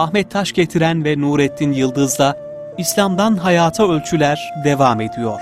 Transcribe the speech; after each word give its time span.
Ahmet 0.00 0.30
Taş 0.30 0.52
getiren 0.52 1.04
ve 1.04 1.20
Nurettin 1.20 1.72
Yıldız'la 1.72 2.36
İslam'dan 2.78 3.36
Hayata 3.36 3.92
Ölçüler 3.92 4.52
devam 4.64 5.00
ediyor. 5.00 5.40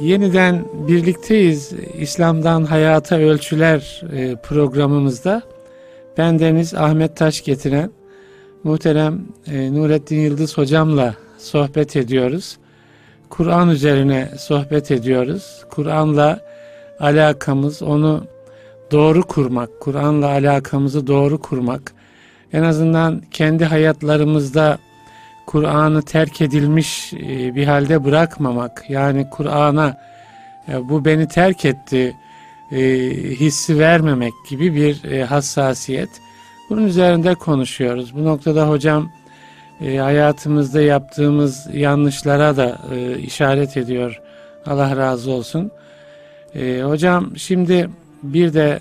Yeniden 0.00 0.64
birlikteyiz 0.88 1.72
İslam'dan 1.98 2.64
Hayata 2.64 3.16
Ölçüler 3.16 4.02
e, 4.12 4.36
programımızda. 4.36 5.42
Ben 6.16 6.38
Deniz 6.38 6.74
Ahmet 6.74 7.16
Taş 7.16 7.44
getiren 7.44 7.90
muhterem 8.64 9.20
e, 9.46 9.74
Nurettin 9.74 10.20
Yıldız 10.20 10.58
hocamla 10.58 11.14
sohbet 11.38 11.96
ediyoruz. 11.96 12.58
Kur'an 13.30 13.68
üzerine 13.68 14.28
sohbet 14.38 14.90
ediyoruz. 14.90 15.64
Kur'an'la 15.70 16.40
alakamız, 17.00 17.82
onu 17.82 18.24
doğru 18.90 19.22
kurmak, 19.22 19.80
Kur'an'la 19.80 20.26
alakamızı 20.26 21.06
doğru 21.06 21.38
kurmak, 21.40 21.92
en 22.52 22.62
azından 22.62 23.22
kendi 23.30 23.64
hayatlarımızda 23.64 24.78
Kur'an'ı 25.46 26.02
terk 26.02 26.40
edilmiş 26.40 27.12
e, 27.12 27.54
bir 27.54 27.66
halde 27.66 28.04
bırakmamak, 28.04 28.84
yani 28.88 29.30
Kur'an'a 29.30 29.96
bu 30.68 31.04
beni 31.04 31.28
terk 31.28 31.64
etti 31.64 32.16
e, 32.72 32.80
hissi 33.40 33.78
vermemek 33.78 34.32
gibi 34.48 34.74
bir 34.74 35.04
e, 35.04 35.24
hassasiyet. 35.24 36.10
Bunun 36.70 36.86
üzerinde 36.86 37.34
konuşuyoruz. 37.34 38.14
Bu 38.14 38.24
noktada 38.24 38.68
hocam 38.68 39.10
hayatımızda 39.80 40.80
yaptığımız 40.80 41.66
yanlışlara 41.72 42.56
da 42.56 42.78
işaret 43.18 43.76
ediyor. 43.76 44.20
Allah 44.66 44.96
razı 44.96 45.30
olsun. 45.30 45.70
hocam 46.82 47.36
şimdi 47.36 47.90
bir 48.22 48.54
de 48.54 48.80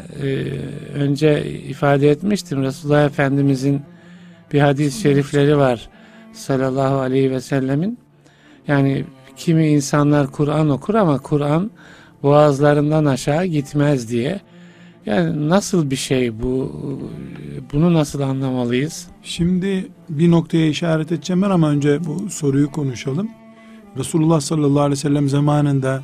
önce 0.95 1.45
ifade 1.45 2.09
etmiştim 2.09 2.63
Resulullah 2.63 3.05
Efendimizin 3.05 3.81
bir 4.53 4.59
hadis-i 4.59 5.01
şerifleri 5.01 5.57
var 5.57 5.89
sallallahu 6.33 6.99
aleyhi 6.99 7.31
ve 7.31 7.41
sellemin. 7.41 7.99
Yani 8.67 9.05
kimi 9.35 9.67
insanlar 9.67 10.27
Kur'an 10.27 10.69
okur 10.69 10.95
ama 10.95 11.17
Kur'an 11.17 11.71
boğazlarından 12.23 13.05
aşağı 13.05 13.45
gitmez 13.45 14.09
diye. 14.09 14.39
Yani 15.07 15.49
nasıl 15.49 15.89
bir 15.89 15.95
şey 15.95 16.41
bu? 16.41 16.81
Bunu 17.73 17.93
nasıl 17.93 18.21
anlamalıyız? 18.21 19.07
Şimdi 19.23 19.87
bir 20.09 20.31
noktaya 20.31 20.67
işaret 20.67 21.11
edeceğim 21.11 21.41
ben 21.41 21.49
ama 21.49 21.69
önce 21.69 22.05
bu 22.05 22.29
soruyu 22.29 22.71
konuşalım. 22.71 23.29
Resulullah 23.97 24.39
sallallahu 24.39 24.79
aleyhi 24.79 24.91
ve 24.91 24.95
sellem 24.95 25.29
zamanında 25.29 26.03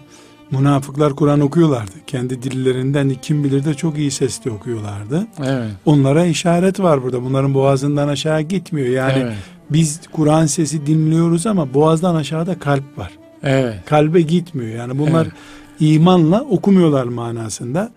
münafıklar 0.51 1.15
Kur'an 1.15 1.39
okuyorlardı. 1.39 1.91
Kendi 2.07 2.43
dillerinden 2.43 3.11
kim 3.21 3.43
bilir 3.43 3.65
de 3.65 3.73
çok 3.73 3.97
iyi 3.97 4.11
sesli 4.11 4.51
okuyorlardı. 4.51 5.27
Evet. 5.45 5.71
Onlara 5.85 6.25
işaret 6.25 6.79
var 6.79 7.03
burada. 7.03 7.23
Bunların 7.23 7.53
boğazından 7.53 8.07
aşağı 8.07 8.41
gitmiyor. 8.41 8.87
Yani 8.87 9.19
evet. 9.23 9.35
biz 9.69 10.01
Kur'an 10.11 10.45
sesi 10.45 10.85
dinliyoruz 10.85 11.47
ama 11.47 11.73
boğazdan 11.73 12.15
aşağıda 12.15 12.59
kalp 12.59 12.97
var. 12.97 13.11
Evet. 13.43 13.75
Kalbe 13.85 14.21
gitmiyor. 14.21 14.77
Yani 14.77 14.99
bunlar 14.99 15.23
evet. 15.23 15.33
imanla 15.79 16.41
okumuyorlar 16.41 17.05
manasında. 17.05 17.91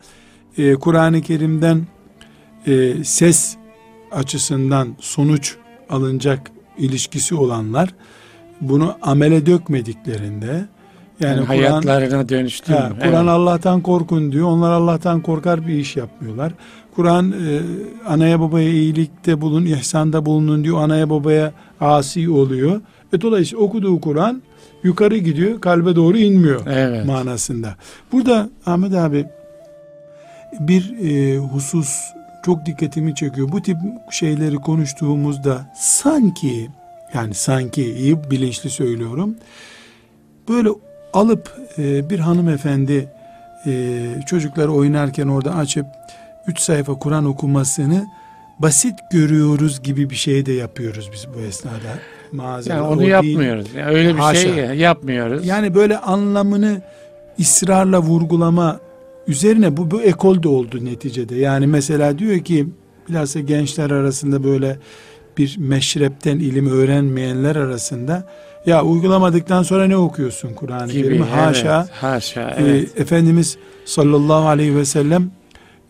Ee, 0.59 0.75
Kur'an-ı 0.75 1.23
Kerim'den 1.23 1.87
e, 2.67 3.05
ses 3.05 3.57
açısından 4.13 4.97
sonuç 5.01 5.57
alınacak 5.91 6.51
ilişkisi 6.79 7.35
olanlar 7.35 7.95
bunu 8.61 8.95
amele 9.03 9.47
dökmediklerinde 9.47 10.67
yani, 11.21 11.37
yani 11.37 11.41
hayatlarına 11.41 12.29
dönüştürüyor. 12.29 12.91
Kur'an 12.91 13.27
evet. 13.27 13.29
Allah'tan 13.29 13.81
korkun 13.81 14.33
diyor. 14.33 14.49
Onlar 14.49 14.73
Allah'tan 14.73 15.21
korkar 15.21 15.67
bir 15.67 15.75
iş 15.75 15.97
yapmıyorlar. 15.97 16.53
Kur'an 16.97 17.33
e, 17.33 17.61
anaya 18.09 18.41
babaya 18.41 18.69
iyilikte 18.69 19.41
bulun, 19.41 19.65
ihsanda 19.65 20.27
bulunun 20.27 20.65
diyor. 20.65 20.79
Anaya 20.79 21.11
babaya 21.11 21.53
asi 21.81 22.31
oluyor. 22.31 22.81
Ve 23.13 23.21
dolayısıyla 23.21 23.65
okuduğu 23.65 24.01
Kur'an 24.01 24.43
yukarı 24.83 25.17
gidiyor, 25.17 25.61
kalbe 25.61 25.97
doğru 25.97 26.19
inmiyor 26.19 26.61
evet. 26.67 27.07
manasında. 27.07 27.77
Burada 28.13 28.49
Ahmet 28.67 28.95
abi 28.95 29.27
bir 30.61 30.95
e, 31.05 31.39
husus 31.39 32.13
çok 32.45 32.67
dikkatimi 32.67 33.15
çekiyor. 33.15 33.53
Bu 33.53 33.63
tip 33.63 33.77
şeyleri 34.11 34.57
konuştuğumuzda 34.57 35.73
sanki 35.75 36.71
yani 37.15 37.35
sanki 37.35 37.95
iyi 37.95 38.31
bilinçli 38.31 38.71
söylüyorum. 38.71 39.37
Böyle 40.49 40.69
alıp 41.13 41.57
e, 41.79 42.11
bir 42.11 42.19
hanımefendi 42.19 43.09
e, 43.67 44.03
çocuklar 44.27 44.69
oynarken 44.69 45.29
orada 45.29 45.55
açıp 45.55 45.87
üç 46.47 46.61
sayfa 46.61 46.95
Kur'an 46.99 47.25
okumasını 47.25 48.07
basit 48.59 48.95
görüyoruz 49.11 49.83
gibi 49.83 50.11
bir 50.11 50.15
şey 50.15 50.47
de 50.47 50.53
yapıyoruz 50.53 51.11
biz 51.13 51.27
bu 51.35 51.41
esnada. 51.41 51.99
Maazallah. 52.33 52.77
Yani 52.77 52.87
onu 52.87 53.09
yapmıyoruz. 53.09 53.65
Değil. 53.65 53.77
Yani 53.77 53.97
öyle 53.97 54.15
bir 54.15 54.19
Haşa. 54.19 54.41
şey 54.41 54.55
yapmıyoruz. 54.75 55.47
Yani 55.47 55.75
böyle 55.75 55.99
anlamını 55.99 56.83
ısrarla 57.41 58.01
vurgulama 58.01 58.81
üzerine 59.29 59.77
bu 59.77 59.91
bu 59.91 60.03
ekol 60.03 60.43
de 60.43 60.49
oldu 60.49 60.85
neticede. 60.85 61.37
Yani 61.37 61.67
mesela 61.67 62.19
diyor 62.19 62.39
ki 62.39 62.67
bilhassa 63.09 63.41
gençler 63.41 63.91
arasında 63.91 64.45
böyle 64.45 64.79
bir 65.39 65.57
meşrepten 65.59 66.39
ilim 66.39 66.71
öğrenmeyenler 66.71 67.57
arasında 67.57 68.27
ya 68.67 68.85
uygulamadıktan 68.85 69.63
sonra 69.63 69.87
ne 69.87 69.97
okuyorsun 69.97 70.55
Kur'an-ı 70.55 70.89
Kerim'i? 70.89 71.25
Haşa. 71.25 71.81
Evet, 71.81 71.91
haşa. 72.03 72.51
E, 72.51 72.55
evet. 72.59 72.99
E, 72.99 73.01
Efendimiz 73.03 73.59
sallallahu 73.85 74.49
aleyhi 74.49 74.77
ve 74.77 74.85
sellem 74.85 75.31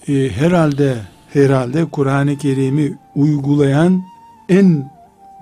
e, 0.09 0.13
herhalde 0.29 0.97
herhalde 1.33 1.85
Kur'an-ı 1.85 2.39
Kerim'i 2.39 2.99
uygulayan 3.15 4.03
en 4.49 4.91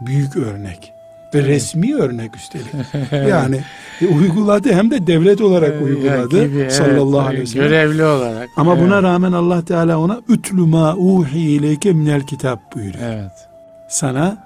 büyük 0.07 0.37
örnek 0.37 0.94
ve 1.35 1.43
resmi 1.43 1.95
örnek 1.95 2.37
üstelik. 2.37 2.67
yani 3.31 3.61
e, 4.01 4.07
uyguladı 4.07 4.73
hem 4.73 4.91
de 4.91 5.07
devlet 5.07 5.41
olarak 5.41 5.83
uyguladı 5.83 6.47
gibi, 6.47 6.71
sallallahu 6.71 7.21
evet, 7.21 7.29
aleyhi 7.29 7.43
ve 7.43 7.47
sellem. 7.47 7.69
Görevli 7.69 8.05
olarak. 8.05 8.49
Ama 8.57 8.75
evet. 8.75 8.85
buna 8.85 9.03
rağmen 9.03 9.33
Allah 9.33 9.65
Teala 9.65 9.99
ona 9.99 10.21
ütlü 10.29 10.61
ma 10.61 10.97
uhi 10.97 11.41
ileyke 11.41 11.93
minel 11.93 12.21
kitap 12.21 12.75
buyuruyor. 12.75 13.05
Evet. 13.05 13.49
Sana 13.89 14.45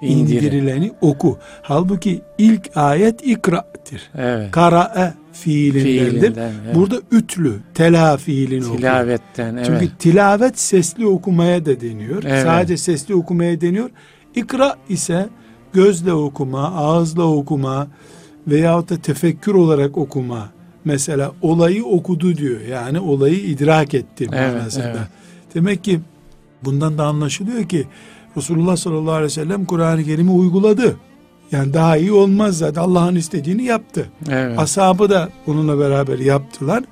indirileni 0.00 0.92
oku. 1.00 1.38
Halbuki 1.62 2.22
ilk 2.38 2.76
ayet 2.76 3.26
ikra'tir. 3.26 4.10
Evet. 4.18 4.50
Kara'e 4.50 5.14
fiilindendir. 5.32 6.10
Fiilinden, 6.10 6.52
evet. 6.64 6.74
Burada 6.74 6.96
ütlü, 7.10 7.56
tela 7.74 8.16
fiilini. 8.16 8.76
Tilavetten, 8.76 9.56
evet. 9.56 9.66
Çünkü 9.66 9.96
tilavet 9.98 10.58
sesli 10.58 11.06
okumaya 11.06 11.66
da 11.66 11.80
deniyor. 11.80 12.22
Evet. 12.26 12.42
Sadece 12.42 12.76
sesli 12.76 13.14
okumaya 13.14 13.60
deniyor. 13.60 13.90
İkra 14.34 14.76
ise 14.88 15.28
gözle 15.76 16.12
okuma, 16.12 16.62
ağızla 16.62 17.22
okuma 17.22 17.88
veyahut 18.48 18.90
da 18.90 18.96
tefekkür 18.96 19.54
olarak 19.54 19.98
okuma. 19.98 20.48
Mesela 20.84 21.32
olayı 21.42 21.84
okudu 21.84 22.36
diyor. 22.36 22.60
Yani 22.60 23.00
olayı 23.00 23.40
idrak 23.40 23.94
etti 23.94 24.26
evet, 24.32 24.54
manasında. 24.54 24.88
Evet. 24.88 25.54
Demek 25.54 25.84
ki 25.84 26.00
bundan 26.64 26.98
da 26.98 27.04
anlaşılıyor 27.04 27.68
ki 27.68 27.86
Resulullah 28.36 28.76
sallallahu 28.76 29.12
aleyhi 29.12 29.24
ve 29.24 29.30
sellem 29.30 29.64
Kur'an-ı 29.64 30.04
Kerim'i 30.04 30.30
uyguladı. 30.30 30.96
Yani 31.52 31.74
daha 31.74 31.96
iyi 31.96 32.12
olmaz 32.12 32.58
zaten 32.58 32.80
Allah'ın 32.82 33.14
istediğini 33.14 33.64
yaptı. 33.64 34.10
Evet. 34.30 34.58
Ashabı 34.58 35.10
da 35.10 35.28
onunla 35.46 35.78
beraber 35.78 36.18
yaptılar. 36.18 36.84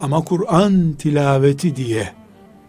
Ama 0.00 0.24
Kur'an 0.24 0.92
tilaveti 0.92 1.76
diye 1.76 2.08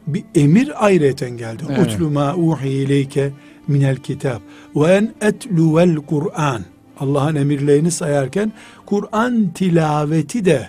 bir 0.07 0.23
emir 0.35 0.85
ayrıyeten 0.85 1.37
geldi. 1.37 1.63
Evet. 1.69 1.93
Utlu 1.93 2.09
ma 2.09 2.35
uhi 2.35 2.69
ileyke 2.69 3.31
minel 3.67 3.95
kitab 3.95 4.39
ve 4.75 4.93
en 4.93 5.13
etluvel 5.21 5.95
Kur'an. 5.95 6.61
Allah'ın 6.99 7.35
emirlerini 7.35 7.91
sayarken 7.91 8.51
Kur'an 8.85 9.49
tilaveti 9.53 10.45
de 10.45 10.67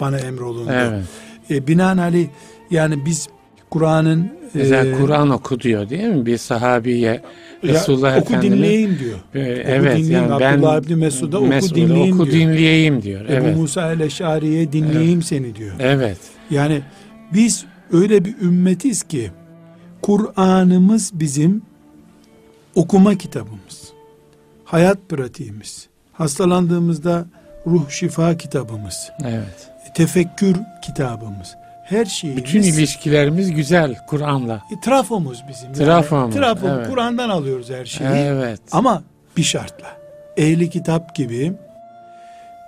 bana 0.00 0.18
emrolundu. 0.18 0.70
Evet. 0.72 1.04
E, 1.50 1.66
binaenaleyh 1.66 2.28
yani 2.70 3.04
biz 3.06 3.28
Kur'an'ın 3.70 4.40
Mesela 4.54 4.84
ee, 4.84 4.92
Kur'an 4.92 5.30
oku 5.30 5.60
diyor 5.60 5.90
değil 5.90 6.08
mi? 6.08 6.26
Bir 6.26 6.38
sahabiye 6.38 7.22
Resulullah 7.64 8.16
oku 8.16 8.32
Efendimiz. 8.32 8.58
dinleyeyim 8.58 8.98
diyor. 8.98 9.18
E, 9.34 9.40
evet 9.50 9.98
dinleyeyim. 9.98 10.12
yani 10.12 10.40
ben 10.40 10.52
Abdullah 10.52 10.82
İbni 10.82 10.96
Mesud'a 10.96 11.38
oku 11.38 11.46
Mesud'a 11.46 11.74
dinleyeyim 11.74 12.20
oku 12.20 12.30
diyor. 12.30 12.48
dinleyeyim 12.48 13.02
diyor. 13.02 13.24
Ebu 13.24 13.32
evet. 13.32 13.56
Musa 13.56 13.92
el-Eşari'ye 13.92 14.72
dinleyeyim 14.72 15.18
evet. 15.18 15.24
seni 15.24 15.54
diyor. 15.54 15.74
Evet. 15.78 16.18
Yani 16.50 16.80
biz 17.34 17.64
öyle 17.92 18.24
bir 18.24 18.34
ümmetiz 18.42 19.02
ki 19.02 19.30
Kur'an'ımız 20.02 21.10
bizim 21.14 21.62
okuma 22.80 23.14
kitabımız. 23.14 23.92
Hayat 24.64 24.98
pratiğimiz. 25.08 25.88
Hastalandığımızda 26.12 27.24
ruh 27.66 27.90
şifa 27.90 28.36
kitabımız. 28.36 29.10
Evet. 29.24 29.70
Tefekkür 29.94 30.56
kitabımız 30.82 31.56
her 31.84 32.04
şeyimiz. 32.04 32.44
Bütün 32.44 32.62
ilişkilerimiz 32.62 33.54
güzel 33.54 34.06
Kur'an'la. 34.06 34.54
E, 34.54 34.80
trafomuz 34.80 35.44
bizim. 35.48 35.72
Trafomuz. 35.72 36.36
Yani. 36.36 36.44
Trafo, 36.44 36.68
evet. 36.68 36.88
Kur'an'dan 36.88 37.28
alıyoruz 37.28 37.70
her 37.70 37.84
şeyi. 37.84 38.10
Evet. 38.10 38.60
Ama 38.72 39.02
bir 39.36 39.42
şartla. 39.42 39.86
Ehli 40.36 40.70
kitap 40.70 41.14
gibi 41.14 41.52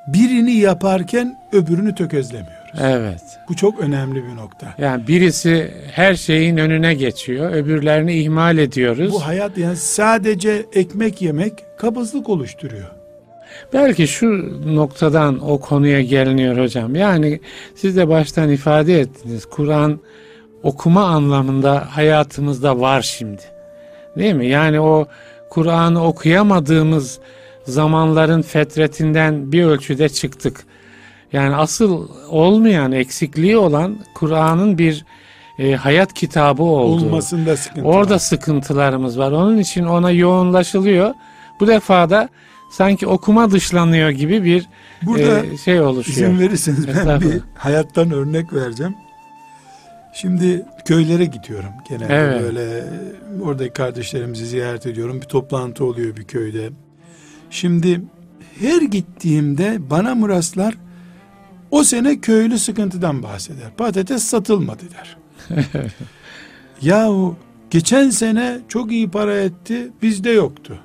birini 0.06 0.52
yaparken 0.52 1.38
öbürünü 1.52 1.94
tökezlemiyoruz. 2.72 3.22
Evet. 3.22 3.22
Bu 3.48 3.56
çok 3.56 3.80
önemli 3.80 4.24
bir 4.24 4.36
nokta. 4.36 4.74
Yani 4.78 5.06
birisi 5.06 5.74
her 5.92 6.14
şeyin 6.14 6.56
önüne 6.56 6.94
geçiyor, 6.94 7.52
öbürlerini 7.52 8.14
ihmal 8.14 8.58
ediyoruz. 8.58 9.12
Bu 9.12 9.26
hayat 9.26 9.58
yani 9.58 9.76
sadece 9.76 10.66
ekmek 10.72 11.22
yemek 11.22 11.52
kabızlık 11.78 12.28
oluşturuyor. 12.28 12.90
Belki 13.72 14.08
şu 14.08 14.26
noktadan 14.76 15.50
o 15.50 15.60
konuya 15.60 16.02
geliniyor 16.02 16.58
hocam. 16.58 16.94
Yani 16.94 17.40
siz 17.74 17.96
de 17.96 18.08
baştan 18.08 18.50
ifade 18.50 19.00
ettiniz. 19.00 19.46
Kur'an 19.46 20.00
okuma 20.62 21.04
anlamında 21.04 21.86
hayatımızda 21.90 22.80
var 22.80 23.02
şimdi. 23.02 23.42
Değil 24.16 24.34
mi? 24.34 24.46
Yani 24.46 24.80
o 24.80 25.06
Kur'an'ı 25.50 26.04
okuyamadığımız 26.04 27.19
zamanların 27.64 28.42
fetretinden 28.42 29.52
bir 29.52 29.64
ölçüde 29.64 30.08
çıktık. 30.08 30.64
Yani 31.32 31.56
asıl 31.56 32.08
olmayan, 32.29 32.93
eksikliği 32.93 33.56
olan 33.56 33.99
Kur'an'ın 34.14 34.79
bir 34.79 35.05
e, 35.58 35.73
hayat 35.75 36.12
kitabı 36.12 36.62
olduğu. 36.62 37.05
Olmasında 37.06 37.56
sıkıntı 37.56 37.88
Orada 37.88 38.14
var. 38.14 38.19
sıkıntılarımız 38.19 39.19
var. 39.19 39.32
Onun 39.32 39.58
için 39.58 39.84
ona 39.84 40.11
yoğunlaşılıyor. 40.11 41.14
Bu 41.61 41.67
defa 41.67 42.11
da 42.11 42.29
sanki 42.73 43.06
okuma 43.06 43.50
dışlanıyor 43.50 44.11
gibi 44.11 44.44
bir 44.44 44.67
Burada 45.02 45.46
e, 45.46 45.56
şey 45.56 45.81
oluşuyor. 45.81 46.31
izin 46.31 46.40
verirseniz 46.40 46.88
ben 46.88 47.20
bir 47.20 47.40
hayattan 47.55 48.11
örnek 48.11 48.52
vereceğim. 48.52 48.94
Şimdi 50.14 50.67
köylere 50.84 51.25
gidiyorum 51.25 51.70
genelde 51.88 52.14
Evet. 52.14 52.43
böyle 52.43 52.84
oradaki 53.43 53.73
kardeşlerimizi 53.73 54.46
ziyaret 54.46 54.87
ediyorum. 54.87 55.20
Bir 55.20 55.26
toplantı 55.26 55.84
oluyor 55.84 56.17
bir 56.17 56.25
köyde. 56.25 56.70
Şimdi 57.50 58.00
her 58.61 58.82
gittiğimde 58.82 59.90
bana 59.90 60.14
muraslar 60.14 60.75
o 61.72 61.84
sene 61.84 62.20
köylü 62.20 62.58
sıkıntıdan 62.58 63.22
bahseder. 63.22 63.70
Patates 63.76 64.22
satılmadı 64.24 64.82
der. 64.94 65.16
Yahu 66.82 67.36
geçen 67.70 68.10
sene 68.10 68.58
çok 68.69 68.92
iyi 68.92 69.10
para 69.10 69.34
etti 69.40 69.88
bizde 70.02 70.30
yoktu. 70.30 70.78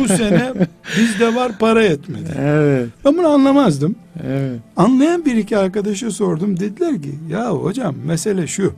Bu 0.00 0.08
sene 0.08 0.52
bizde 0.98 1.34
var 1.34 1.58
para 1.58 1.84
etmedi. 1.84 2.34
Evet, 2.38 2.88
Ben 3.04 3.16
bunu 3.18 3.28
anlamazdım. 3.28 3.96
evet. 4.24 4.60
Anlayan 4.76 5.24
bir 5.24 5.36
iki 5.36 5.58
arkadaşa 5.58 6.10
sordum. 6.10 6.60
Dediler 6.60 7.02
ki 7.02 7.14
ya 7.30 7.50
hocam 7.50 7.94
mesele 8.06 8.46
şu. 8.46 8.74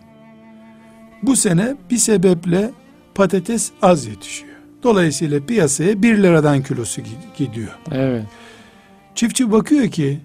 Bu 1.22 1.36
sene 1.36 1.74
bir 1.90 1.96
sebeple 1.96 2.70
patates 3.14 3.70
az 3.82 4.06
yetişiyor. 4.06 4.52
Dolayısıyla 4.82 5.46
piyasaya 5.46 6.02
1 6.02 6.16
liradan 6.22 6.62
kilosu 6.62 7.00
gi- 7.00 7.36
gidiyor. 7.36 7.78
Evet. 7.92 8.24
Çiftçi 9.14 9.52
bakıyor 9.52 9.88
ki 9.88 10.18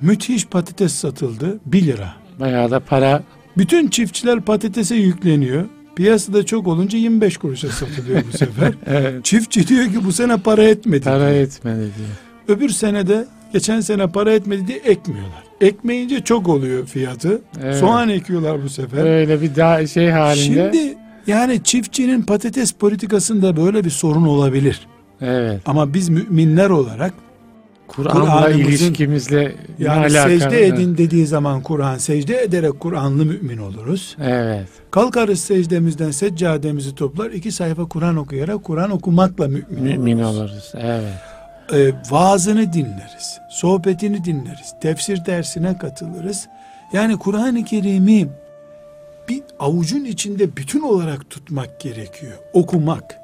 müthiş 0.00 0.46
patates 0.46 0.92
satıldı 0.92 1.58
1 1.66 1.86
lira. 1.86 2.12
Bayağı 2.40 2.70
da 2.70 2.80
para 2.80 3.22
Bütün 3.58 3.88
çiftçiler 3.88 4.40
patatese 4.40 4.96
yükleniyor. 4.96 5.64
Piyasada 5.96 6.46
çok 6.46 6.66
olunca 6.66 6.98
25 6.98 7.36
kuruşa 7.36 7.68
satılıyor 7.68 8.22
bu 8.32 8.36
sefer. 8.36 8.72
evet, 8.86 9.24
Çiftçi 9.24 9.68
diyor 9.68 9.84
ki 9.84 10.04
bu 10.04 10.12
sene 10.12 10.36
para 10.36 10.62
etmedi. 10.62 11.04
para 11.04 11.18
diyor. 11.18 11.30
etmedi 11.30 11.78
diyor. 11.78 12.58
Öbür 12.58 12.68
senede 12.68 13.26
geçen 13.52 13.80
sene 13.80 14.06
para 14.06 14.32
etmedi 14.32 14.66
diye 14.66 14.78
ekmiyorlar. 14.78 15.44
Ekmeyince 15.60 16.20
çok 16.20 16.48
oluyor 16.48 16.86
fiyatı. 16.86 17.40
Evet. 17.62 17.76
Soğan 17.76 18.08
ekiyorlar 18.08 18.62
bu 18.62 18.68
sefer. 18.68 19.04
Böyle 19.04 19.42
bir 19.42 19.56
daha 19.56 19.86
şey 19.86 20.10
halinde. 20.10 20.70
Şimdi 20.72 20.96
yani 21.26 21.62
çiftçinin 21.64 22.22
patates 22.22 22.72
politikasında 22.72 23.56
böyle 23.56 23.84
bir 23.84 23.90
sorun 23.90 24.26
olabilir. 24.26 24.80
evet. 25.20 25.60
Ama 25.66 25.94
biz 25.94 26.08
müminler 26.08 26.70
olarak 26.70 27.14
Kur'an'la 27.88 28.20
Kur'an'ımızın- 28.20 28.58
ilişkimizle 28.58 29.54
yani 29.78 30.00
alakalı? 30.06 30.40
secde 30.40 30.66
edin 30.66 30.98
dediği 30.98 31.26
zaman 31.26 31.62
Kur'an 31.62 31.98
secde 31.98 32.42
ederek 32.42 32.80
Kur'anlı 32.80 33.24
mümin 33.26 33.58
oluruz. 33.58 34.16
Evet. 34.22 34.66
Kalkarız 34.90 35.40
secdemizden 35.40 36.10
seccademizi 36.10 36.94
toplar 36.94 37.30
iki 37.30 37.52
sayfa 37.52 37.88
Kur'an 37.88 38.16
okuyarak 38.16 38.64
Kur'an 38.64 38.90
okumakla 38.90 39.48
mümin, 39.48 39.82
Mümin 39.82 40.18
oluruz. 40.18 40.40
oluruz. 40.40 40.72
Evet. 40.78 41.12
Ee, 41.74 41.92
vaazını 42.10 42.72
dinleriz, 42.72 43.38
sohbetini 43.50 44.24
dinleriz, 44.24 44.74
tefsir 44.80 45.24
dersine 45.26 45.78
katılırız. 45.78 46.48
Yani 46.92 47.18
Kur'an-ı 47.18 47.64
Kerim'i 47.64 48.28
bir 49.28 49.42
avucun 49.58 50.04
içinde 50.04 50.56
bütün 50.56 50.80
olarak 50.80 51.30
tutmak 51.30 51.80
gerekiyor. 51.80 52.32
Okumak, 52.52 53.18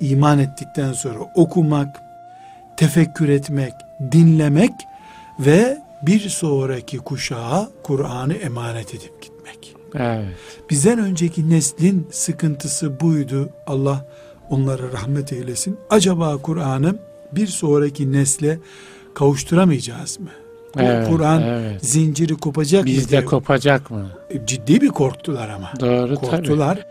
iman 0.00 0.38
ettikten 0.38 0.92
sonra 0.92 1.18
okumak, 1.34 2.02
tefekkür 2.76 3.28
etmek, 3.28 3.72
dinlemek 4.12 4.72
ve 5.40 5.78
bir 6.02 6.20
sonraki 6.20 6.98
kuşağa 6.98 7.68
Kur'an'ı 7.82 8.34
emanet 8.34 8.94
edip 8.94 9.22
gitmek. 9.22 9.74
Evet. 9.94 10.26
Bizden 10.70 10.98
önceki 10.98 11.50
neslin 11.50 12.06
sıkıntısı 12.10 13.00
buydu. 13.00 13.48
Allah 13.66 14.08
onlara 14.50 14.92
rahmet 14.92 15.32
eylesin. 15.32 15.78
Acaba 15.90 16.36
Kur'an'ı 16.36 16.96
bir 17.32 17.46
sonraki 17.46 18.12
nesle 18.12 18.58
kavuşturamayacağız 19.14 20.20
mı? 20.20 20.30
Evet, 20.78 21.08
Kur'an 21.08 21.42
evet. 21.42 21.84
zinciri 21.84 22.34
kopacak 22.34 22.80
mı? 22.80 22.86
Bizde 22.86 23.24
kopacak 23.24 23.90
mı? 23.90 24.10
Ciddi 24.44 24.80
bir 24.80 24.88
korktular 24.88 25.48
ama. 25.48 25.72
Doğru 25.80 26.14
tabii. 26.16 26.30
Korktular. 26.30 26.86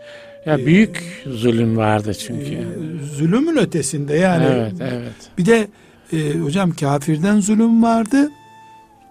Ya 0.46 0.58
büyük 0.58 1.22
zulüm 1.26 1.76
vardı 1.76 2.14
çünkü. 2.14 2.54
Ee, 2.54 2.66
Zulümün 3.14 3.56
ötesinde 3.56 4.16
yani. 4.16 4.44
evet, 4.44 4.72
evet. 4.80 5.12
Bir 5.38 5.46
de 5.46 5.68
e, 6.12 6.38
hocam 6.38 6.70
kafirden 6.70 7.40
zulüm 7.40 7.82
vardı. 7.82 8.30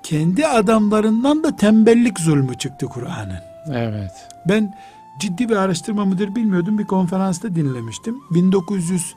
Kendi 0.04 0.48
adamlarından 0.48 1.44
da 1.44 1.56
tembellik 1.56 2.20
zulmü 2.20 2.58
çıktı 2.58 2.86
Kur'an'ın. 2.86 3.40
Evet. 3.74 4.12
Ben 4.50 4.76
ciddi 5.20 5.50
bir 5.50 5.56
araştırma 5.56 6.06
mıdır 6.06 6.36
bilmiyordum. 6.36 6.78
Bir 6.78 6.86
konferansta 6.86 7.56
dinlemiştim. 7.56 8.16
1900 8.32 9.16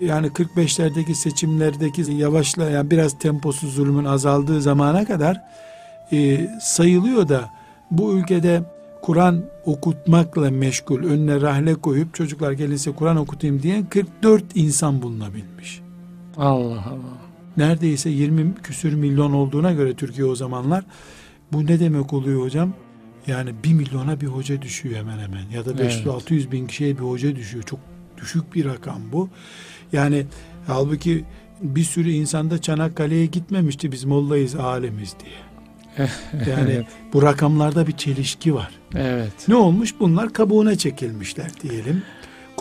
yani 0.00 0.26
45'lerdeki 0.26 1.14
seçimlerdeki 1.14 2.12
yavaşlayan 2.12 2.90
biraz 2.90 3.18
temposuz 3.18 3.74
zulmün 3.74 4.04
azaldığı 4.04 4.62
zamana 4.62 5.04
kadar 5.04 5.40
e, 6.12 6.50
sayılıyor 6.60 7.28
da 7.28 7.50
bu 7.90 8.12
ülkede 8.12 8.62
Kur'an 9.02 9.44
okutmakla 9.64 10.50
meşgul 10.50 11.04
önüne 11.04 11.40
rahle 11.40 11.74
koyup 11.74 12.14
çocuklar 12.14 12.52
gelirse 12.52 12.92
Kur'an 12.92 13.16
okutayım 13.16 13.62
diyen 13.62 13.84
44 13.86 14.44
insan 14.54 15.02
bulunabilmiş. 15.02 15.81
Allah 16.36 16.84
Allah. 16.86 17.18
Neredeyse 17.56 18.10
20 18.10 18.54
küsür 18.54 18.94
milyon 18.94 19.32
olduğuna 19.32 19.72
göre 19.72 19.94
Türkiye 19.94 20.26
o 20.26 20.34
zamanlar 20.34 20.84
bu 21.52 21.66
ne 21.66 21.80
demek 21.80 22.12
oluyor 22.12 22.42
hocam? 22.42 22.72
Yani 23.26 23.50
1 23.64 23.72
milyona 23.72 24.20
bir 24.20 24.26
hoca 24.26 24.62
düşüyor 24.62 24.96
hemen 24.96 25.18
hemen 25.18 25.50
ya 25.54 25.64
da 25.66 25.70
500-600 25.70 26.50
bin 26.50 26.66
kişiye 26.66 26.94
bir 26.98 27.02
hoca 27.02 27.36
düşüyor. 27.36 27.64
Çok 27.64 27.80
düşük 28.20 28.54
bir 28.54 28.64
rakam 28.64 29.00
bu. 29.12 29.28
Yani 29.92 30.26
halbuki 30.66 31.24
bir 31.62 31.84
sürü 31.84 32.10
insanda 32.10 32.60
Çanakkale'ye 32.60 33.26
gitmemişti 33.26 33.92
biz 33.92 34.04
mollayız 34.04 34.54
alemiz 34.54 35.16
diye. 35.24 36.08
Yani 36.32 36.70
Evet. 36.72 36.86
bu 37.12 37.22
rakamlarda 37.22 37.86
bir 37.86 37.92
çelişki 37.92 38.54
var. 38.54 38.70
Evet. 38.94 39.32
Ne 39.48 39.54
olmuş? 39.54 39.94
Bunlar 40.00 40.32
kabuğuna 40.32 40.76
çekilmişler 40.76 41.50
diyelim. 41.62 42.02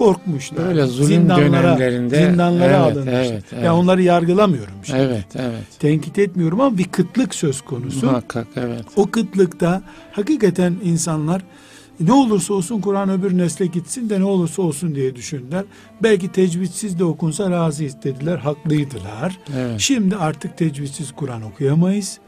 Korkmuşlar. 0.02 0.68
Böyle 0.68 0.86
zulüm 0.86 1.30
dönemlerinde 1.30 2.26
zindanlara 2.26 2.66
evet, 2.66 2.76
alınmışlar. 2.76 3.14
evet, 3.14 3.44
evet. 3.54 3.64
Ya 3.64 3.76
onları 3.76 4.02
yargılamıyorum 4.02 4.74
şimdi. 4.84 5.00
Evet, 5.00 5.26
evet. 5.36 5.80
Tenkit 5.80 6.20
etmiyorum 6.20 6.62
ama 6.62 6.78
bir 6.78 6.84
kıtlık 6.84 7.36
söz 7.36 7.62
konusu. 7.62 8.06
Muhakkak 8.06 8.48
evet. 8.56 8.86
O 8.96 9.12
kıtlıkta 9.12 9.82
hakikaten 10.12 10.76
insanlar 10.84 11.42
ne 12.00 12.14
olursa 12.14 12.54
olsun 12.54 12.82
Kur'an 12.82 13.10
öbür 13.10 13.38
nesle 13.38 13.66
gitsin 13.66 14.10
de 14.10 14.20
ne 14.20 14.24
olursa 14.24 14.62
olsun 14.62 14.96
diye 14.96 15.16
düşündüler. 15.16 15.64
Belki 16.04 16.32
tecvidsiz 16.32 17.00
de 17.00 17.04
okunsa 17.04 17.52
razıyız 17.52 17.96
dediler. 18.04 18.38
Haklıydılar. 18.38 19.40
Evet. 19.58 19.80
Şimdi 19.80 20.16
artık 20.16 20.58
tecvidsiz 20.58 21.12
Kur'an 21.12 21.42
okuyamayız. 21.42 22.20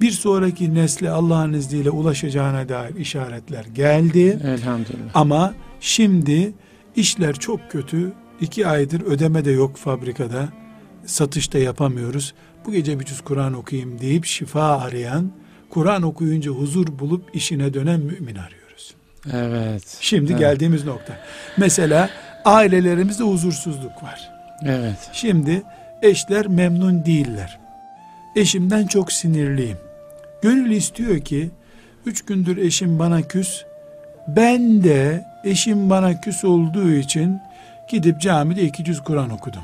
Bir 0.00 0.10
sonraki 0.10 0.74
nesle 0.74 1.10
Allah'ın 1.10 1.52
izniyle 1.52 1.90
ulaşacağına 1.90 2.68
dair 2.68 2.94
işaretler 2.94 3.64
geldi. 3.64 4.38
Elhamdülillah. 4.44 5.10
Ama 5.14 5.54
şimdi 5.80 6.52
işler 6.96 7.34
çok 7.34 7.70
kötü. 7.70 8.12
İki 8.40 8.66
aydır 8.66 9.00
ödeme 9.00 9.44
de 9.44 9.50
yok 9.50 9.76
fabrikada. 9.76 10.48
Satışta 11.06 11.58
yapamıyoruz. 11.58 12.34
Bu 12.66 12.72
gece 12.72 13.00
bir 13.00 13.04
cüz 13.04 13.20
Kur'an 13.20 13.54
okuyayım 13.54 14.00
deyip 14.00 14.24
şifa 14.24 14.78
arayan, 14.78 15.32
Kur'an 15.70 16.02
okuyunca 16.02 16.50
huzur 16.50 16.98
bulup 16.98 17.36
işine 17.36 17.74
dönen 17.74 18.00
mümin 18.00 18.36
arıyoruz. 18.36 18.94
Evet. 19.32 19.98
Şimdi 20.00 20.32
evet. 20.32 20.40
geldiğimiz 20.40 20.84
nokta. 20.84 21.20
Mesela 21.56 22.10
ailelerimizde 22.44 23.24
huzursuzluk 23.24 24.02
var. 24.02 24.30
Evet. 24.64 25.10
Şimdi 25.12 25.62
eşler 26.02 26.46
memnun 26.46 27.04
değiller. 27.04 27.58
Eşimden 28.36 28.86
çok 28.86 29.12
sinirliyim. 29.12 29.78
Gönül 30.42 30.70
istiyor 30.70 31.20
ki 31.20 31.50
üç 32.06 32.24
gündür 32.24 32.56
eşim 32.56 32.98
bana 32.98 33.22
küs. 33.22 33.64
Ben 34.28 34.84
de 34.84 35.24
eşim 35.44 35.90
bana 35.90 36.20
küs 36.20 36.44
olduğu 36.44 36.90
için 36.90 37.40
gidip 37.88 38.20
camide 38.20 38.62
iki 38.62 38.84
cüz 38.84 39.00
Kur'an 39.00 39.30
okudum. 39.30 39.62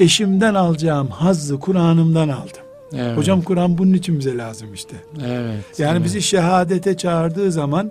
Eşimden 0.00 0.54
alacağım 0.54 1.08
hazzı 1.08 1.60
Kur'an'ımdan 1.60 2.28
aldım. 2.28 2.66
Evet. 2.92 3.16
Hocam 3.16 3.42
Kur'an 3.42 3.78
bunun 3.78 3.92
için 3.92 4.18
bize 4.18 4.36
lazım 4.36 4.74
işte. 4.74 4.96
Evet. 5.26 5.78
Yani 5.78 5.96
evet. 5.96 6.04
bizi 6.04 6.22
şehadete 6.22 6.96
çağırdığı 6.96 7.52
zaman 7.52 7.90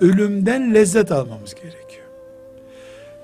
ölümden 0.00 0.74
lezzet 0.74 1.12
almamız 1.12 1.54
gerekiyor. 1.54 2.02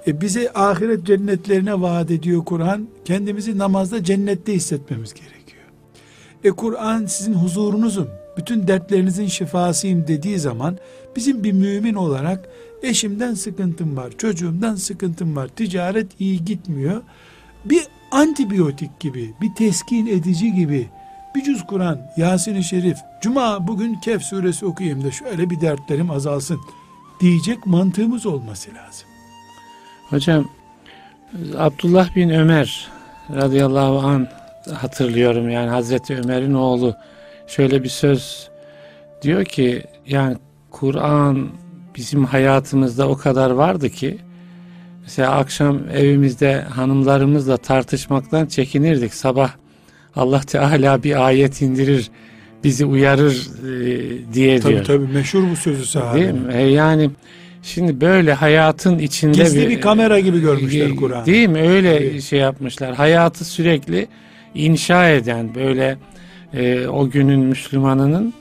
E 0.06 0.20
bize 0.20 0.52
ahiret 0.54 1.06
cennetlerine 1.06 1.80
vaat 1.80 2.10
ediyor 2.10 2.44
Kur'an. 2.44 2.88
Kendimizi 3.04 3.58
namazda 3.58 4.04
cennette 4.04 4.52
hissetmemiz 4.54 5.14
gerekiyor. 5.14 5.64
E 6.44 6.50
Kur'an 6.50 7.06
sizin 7.06 7.34
huzurunuzum. 7.34 8.08
Bütün 8.36 8.68
dertlerinizin 8.68 9.26
şifasıyım 9.26 10.06
dediği 10.08 10.38
zaman 10.38 10.78
bizim 11.16 11.44
bir 11.44 11.52
mümin 11.52 11.94
olarak 11.94 12.48
eşimden 12.82 13.34
sıkıntım 13.34 13.96
var, 13.96 14.12
çocuğumdan 14.18 14.74
sıkıntım 14.74 15.36
var, 15.36 15.48
ticaret 15.48 16.20
iyi 16.20 16.44
gitmiyor. 16.44 17.02
Bir 17.64 17.82
antibiyotik 18.10 19.00
gibi, 19.00 19.34
bir 19.40 19.54
teskin 19.54 20.06
edici 20.06 20.54
gibi 20.54 20.88
bir 21.34 21.44
cüz 21.44 21.66
Kur'an, 21.66 22.00
Yasin-i 22.16 22.64
Şerif, 22.64 22.98
Cuma 23.20 23.68
bugün 23.68 23.94
Kehf 23.94 24.22
suresi 24.22 24.66
okuyayım 24.66 25.04
da 25.04 25.10
şöyle 25.10 25.50
bir 25.50 25.60
dertlerim 25.60 26.10
azalsın 26.10 26.60
diyecek 27.20 27.66
mantığımız 27.66 28.26
olması 28.26 28.70
lazım. 28.70 29.08
Hocam 30.10 30.48
Abdullah 31.56 32.16
bin 32.16 32.28
Ömer 32.28 32.88
radıyallahu 33.34 33.98
an 33.98 34.28
hatırlıyorum 34.74 35.50
yani 35.50 35.70
Hazreti 35.70 36.16
Ömer'in 36.16 36.54
oğlu 36.54 36.94
şöyle 37.46 37.82
bir 37.82 37.88
söz 37.88 38.50
diyor 39.22 39.44
ki 39.44 39.84
yani 40.06 40.36
Kur'an 40.70 41.48
bizim 41.98 42.24
hayatımızda 42.24 43.08
o 43.08 43.16
kadar 43.16 43.50
vardı 43.50 43.90
ki 43.90 44.18
mesela 45.02 45.32
akşam 45.32 45.80
evimizde 45.94 46.60
hanımlarımızla 46.60 47.56
tartışmaktan 47.56 48.46
çekinirdik 48.46 49.14
sabah 49.14 49.50
Allah 50.16 50.40
Teala 50.40 51.02
bir 51.02 51.26
ayet 51.26 51.62
indirir 51.62 52.10
bizi 52.64 52.84
uyarır 52.84 53.48
e, 53.68 54.34
diye 54.34 54.60
Tabii 54.60 54.72
diyor. 54.72 54.84
tabii 54.84 55.06
meşhur 55.06 55.50
bu 55.50 55.56
sözü 55.56 55.86
sahabe. 55.86 56.20
Değil 56.20 56.32
mi? 56.32 56.54
E, 56.54 56.62
yani 56.62 57.10
şimdi 57.62 58.00
böyle 58.00 58.32
hayatın 58.32 58.98
içinde 58.98 59.42
Gizli 59.42 59.68
bir 59.68 59.80
kamera 59.80 60.20
gibi 60.20 60.40
görmüşler 60.40 60.86
e, 60.86 60.96
Kur'an'ı. 60.96 61.26
Değil 61.26 61.48
mi? 61.48 61.60
Öyle 61.60 61.98
Tabii. 61.98 62.22
şey 62.22 62.38
yapmışlar. 62.38 62.94
Hayatı 62.94 63.44
sürekli 63.44 64.08
inşa 64.54 65.08
eden 65.08 65.54
böyle 65.54 65.98
e, 66.54 66.86
o 66.86 67.10
günün 67.10 67.40
Müslümanının. 67.40 68.34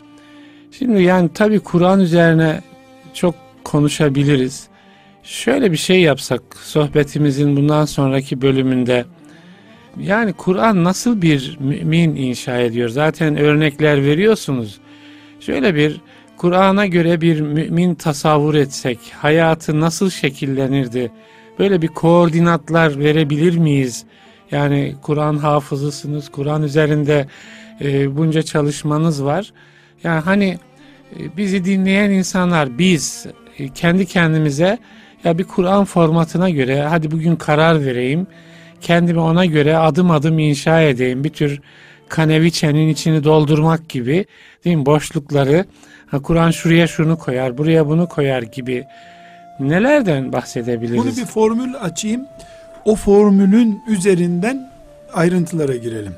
Şimdi 0.71 1.03
yani 1.03 1.29
tabii 1.33 1.59
Kur'an 1.59 1.99
üzerine 1.99 2.61
çok 3.13 3.35
konuşabiliriz. 3.67 4.67
Şöyle 5.23 5.71
bir 5.71 5.77
şey 5.77 6.01
yapsak 6.01 6.41
sohbetimizin 6.63 7.57
bundan 7.57 7.85
sonraki 7.85 8.41
bölümünde 8.41 9.05
yani 9.99 10.33
Kur'an 10.33 10.83
nasıl 10.83 11.21
bir 11.21 11.57
mümin 11.59 12.15
inşa 12.15 12.57
ediyor? 12.57 12.89
Zaten 12.89 13.37
örnekler 13.37 14.03
veriyorsunuz. 14.03 14.79
Şöyle 15.39 15.75
bir 15.75 16.01
Kur'an'a 16.37 16.85
göre 16.85 17.21
bir 17.21 17.41
mümin 17.41 17.95
tasavvur 17.95 18.55
etsek 18.55 18.99
hayatı 19.17 19.79
nasıl 19.79 20.09
şekillenirdi? 20.09 21.11
Böyle 21.59 21.81
bir 21.81 21.87
koordinatlar 21.87 22.99
verebilir 22.99 23.57
miyiz? 23.57 24.05
Yani 24.51 24.95
Kur'an 25.01 25.37
hafızısınız, 25.37 26.29
Kur'an 26.29 26.63
üzerinde 26.63 27.27
e, 27.81 28.17
bunca 28.17 28.41
çalışmanız 28.41 29.23
var. 29.23 29.53
Yani 30.03 30.19
hani 30.19 30.57
e, 31.19 31.37
bizi 31.37 31.65
dinleyen 31.65 32.09
insanlar 32.09 32.77
biz 32.77 33.27
kendi 33.75 34.05
kendimize 34.05 34.77
ya 35.23 35.37
bir 35.37 35.43
Kur'an 35.43 35.85
formatına 35.85 36.49
göre 36.49 36.81
hadi 36.81 37.11
bugün 37.11 37.35
karar 37.35 37.85
vereyim. 37.85 38.27
Kendimi 38.81 39.19
ona 39.19 39.45
göre 39.45 39.77
adım 39.77 40.11
adım 40.11 40.39
inşa 40.39 40.81
edeyim. 40.81 41.23
Bir 41.23 41.29
tür 41.29 41.61
kaneviçenin 42.09 42.89
içini 42.89 43.23
doldurmak 43.23 43.89
gibi 43.89 44.25
değil 44.65 44.75
mi? 44.75 44.85
Boşlukları 44.85 45.65
Kur'an 46.23 46.51
şuraya 46.51 46.87
şunu 46.87 47.17
koyar, 47.19 47.57
buraya 47.57 47.87
bunu 47.87 48.07
koyar 48.07 48.41
gibi 48.41 48.85
nelerden 49.59 50.33
bahsedebiliriz? 50.33 50.97
Bunu 50.97 51.17
bir 51.17 51.25
formül 51.25 51.75
açayım. 51.81 52.25
O 52.85 52.95
formülün 52.95 53.81
üzerinden 53.87 54.71
ayrıntılara 55.13 55.75
girelim. 55.75 56.15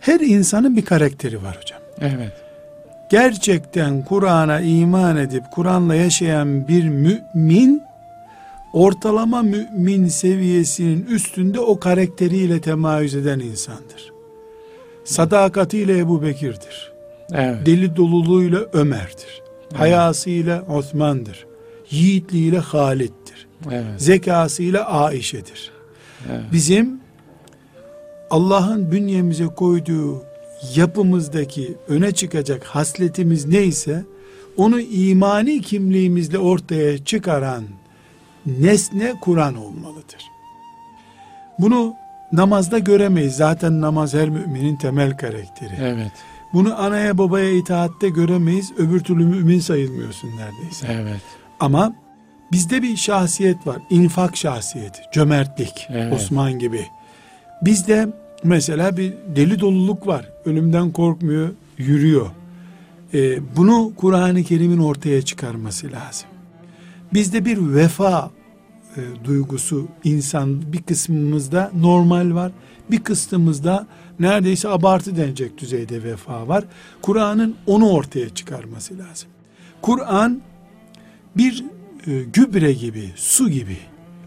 Her 0.00 0.20
insanın 0.20 0.76
bir 0.76 0.84
karakteri 0.84 1.42
var 1.42 1.58
hocam. 1.60 1.80
Evet. 2.00 2.32
Gerçekten 3.12 4.04
Kur'an'a 4.04 4.60
iman 4.60 5.16
edip 5.16 5.44
Kur'an'la 5.50 5.94
yaşayan 5.94 6.68
bir 6.68 6.88
mümin 6.88 7.82
ortalama 8.72 9.42
mümin 9.42 10.08
seviyesinin 10.08 11.06
üstünde 11.06 11.60
o 11.60 11.80
karakteriyle 11.80 12.60
temayüz 12.60 13.14
eden 13.14 13.38
insandır. 13.38 14.12
Sadakatiyle 15.04 15.98
Ebu 15.98 16.22
Bekir'dir. 16.22 16.92
Evet. 17.32 17.66
Deli 17.66 17.96
doluluğuyla 17.96 18.60
Ömer'dir. 18.72 19.42
Hayasıyla 19.74 20.62
Osman'dır. 20.68 21.46
Yiğitliğiyle 21.90 22.58
Halid'dir. 22.58 23.48
Evet. 23.70 23.84
Zekasıyla 24.02 24.84
Aişe'dir. 24.84 25.70
Evet. 26.30 26.44
Bizim 26.52 27.00
Allah'ın 28.30 28.92
bünyemize 28.92 29.46
koyduğu 29.46 30.31
yapımızdaki 30.76 31.74
öne 31.88 32.12
çıkacak 32.12 32.64
hasletimiz 32.64 33.46
neyse 33.46 34.04
onu 34.56 34.80
imani 34.80 35.60
kimliğimizle 35.60 36.38
ortaya 36.38 37.04
çıkaran 37.04 37.64
nesne 38.46 39.14
Kur'an 39.20 39.56
olmalıdır. 39.56 40.22
Bunu 41.58 41.94
namazda 42.32 42.78
göremeyiz. 42.78 43.36
Zaten 43.36 43.80
namaz 43.80 44.14
her 44.14 44.28
müminin 44.28 44.76
temel 44.76 45.16
karakteri. 45.16 45.74
Evet. 45.80 46.12
Bunu 46.52 46.80
anaya 46.80 47.18
babaya 47.18 47.50
itaatte 47.50 48.08
göremeyiz. 48.08 48.72
Öbür 48.78 49.00
türlü 49.00 49.24
mümin 49.24 49.60
sayılmıyorsun 49.60 50.30
neredeyse. 50.36 50.86
Evet. 50.90 51.20
Ama 51.60 51.94
bizde 52.52 52.82
bir 52.82 52.96
şahsiyet 52.96 53.66
var. 53.66 53.76
İnfak 53.90 54.36
şahsiyeti, 54.36 55.00
cömertlik, 55.12 55.86
Evet. 55.90 56.12
Osman 56.12 56.58
gibi. 56.58 56.86
Bizde 57.62 58.08
mesela 58.44 58.96
bir 58.96 59.12
deli 59.36 59.60
doluluk 59.60 60.06
var. 60.06 60.28
Ölümden 60.44 60.90
korkmuyor, 60.92 61.48
yürüyor. 61.78 62.26
Ee, 63.14 63.56
bunu 63.56 63.92
Kur'an-ı 63.96 64.42
Kerim'in 64.42 64.78
ortaya 64.78 65.22
çıkarması 65.22 65.92
lazım. 65.92 66.28
Bizde 67.14 67.44
bir 67.44 67.74
vefa 67.74 68.30
e, 68.96 69.00
duygusu 69.24 69.88
insan 70.04 70.72
bir 70.72 70.82
kısmımızda 70.82 71.70
normal 71.80 72.34
var. 72.34 72.52
Bir 72.90 73.00
kısmımızda 73.00 73.86
neredeyse 74.20 74.68
abartı 74.68 75.16
denecek 75.16 75.58
düzeyde 75.58 76.02
vefa 76.02 76.48
var. 76.48 76.64
Kur'an'ın 77.02 77.54
onu 77.66 77.90
ortaya 77.90 78.28
çıkarması 78.28 78.98
lazım. 78.98 79.28
Kur'an 79.82 80.40
bir 81.36 81.64
e, 82.06 82.22
gübre 82.22 82.72
gibi, 82.72 83.10
su 83.16 83.50
gibi 83.50 83.76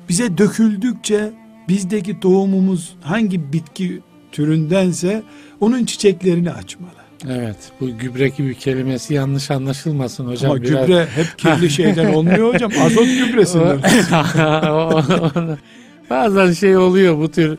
bize 0.10 0.38
döküldükçe 0.38 1.34
bizdeki 1.70 2.20
tohumumuz 2.20 2.96
hangi 3.02 3.54
bitki 3.54 4.00
türündense 4.32 5.24
onun 5.60 5.86
çiçeklerini 5.86 6.52
açmalı. 6.52 6.90
Evet. 7.30 7.56
Bu 7.82 7.98
gübre 7.98 8.28
gibi 8.30 8.56
kelimesi 8.56 9.14
yanlış 9.14 9.52
anlaşılmasın 9.52 10.26
hocam. 10.28 10.52
Ama 10.52 10.62
Biraz- 10.62 10.88
gübre 10.88 11.06
hep 11.16 11.38
kirli 11.38 11.70
şeyden 11.80 12.14
olmuyor 12.14 12.54
hocam. 12.54 12.72
Azot 12.86 13.06
gübresinden. 13.08 13.80
Bazen 16.10 16.52
şey 16.52 16.78
oluyor 16.78 17.18
bu 17.18 17.32
tür. 17.32 17.58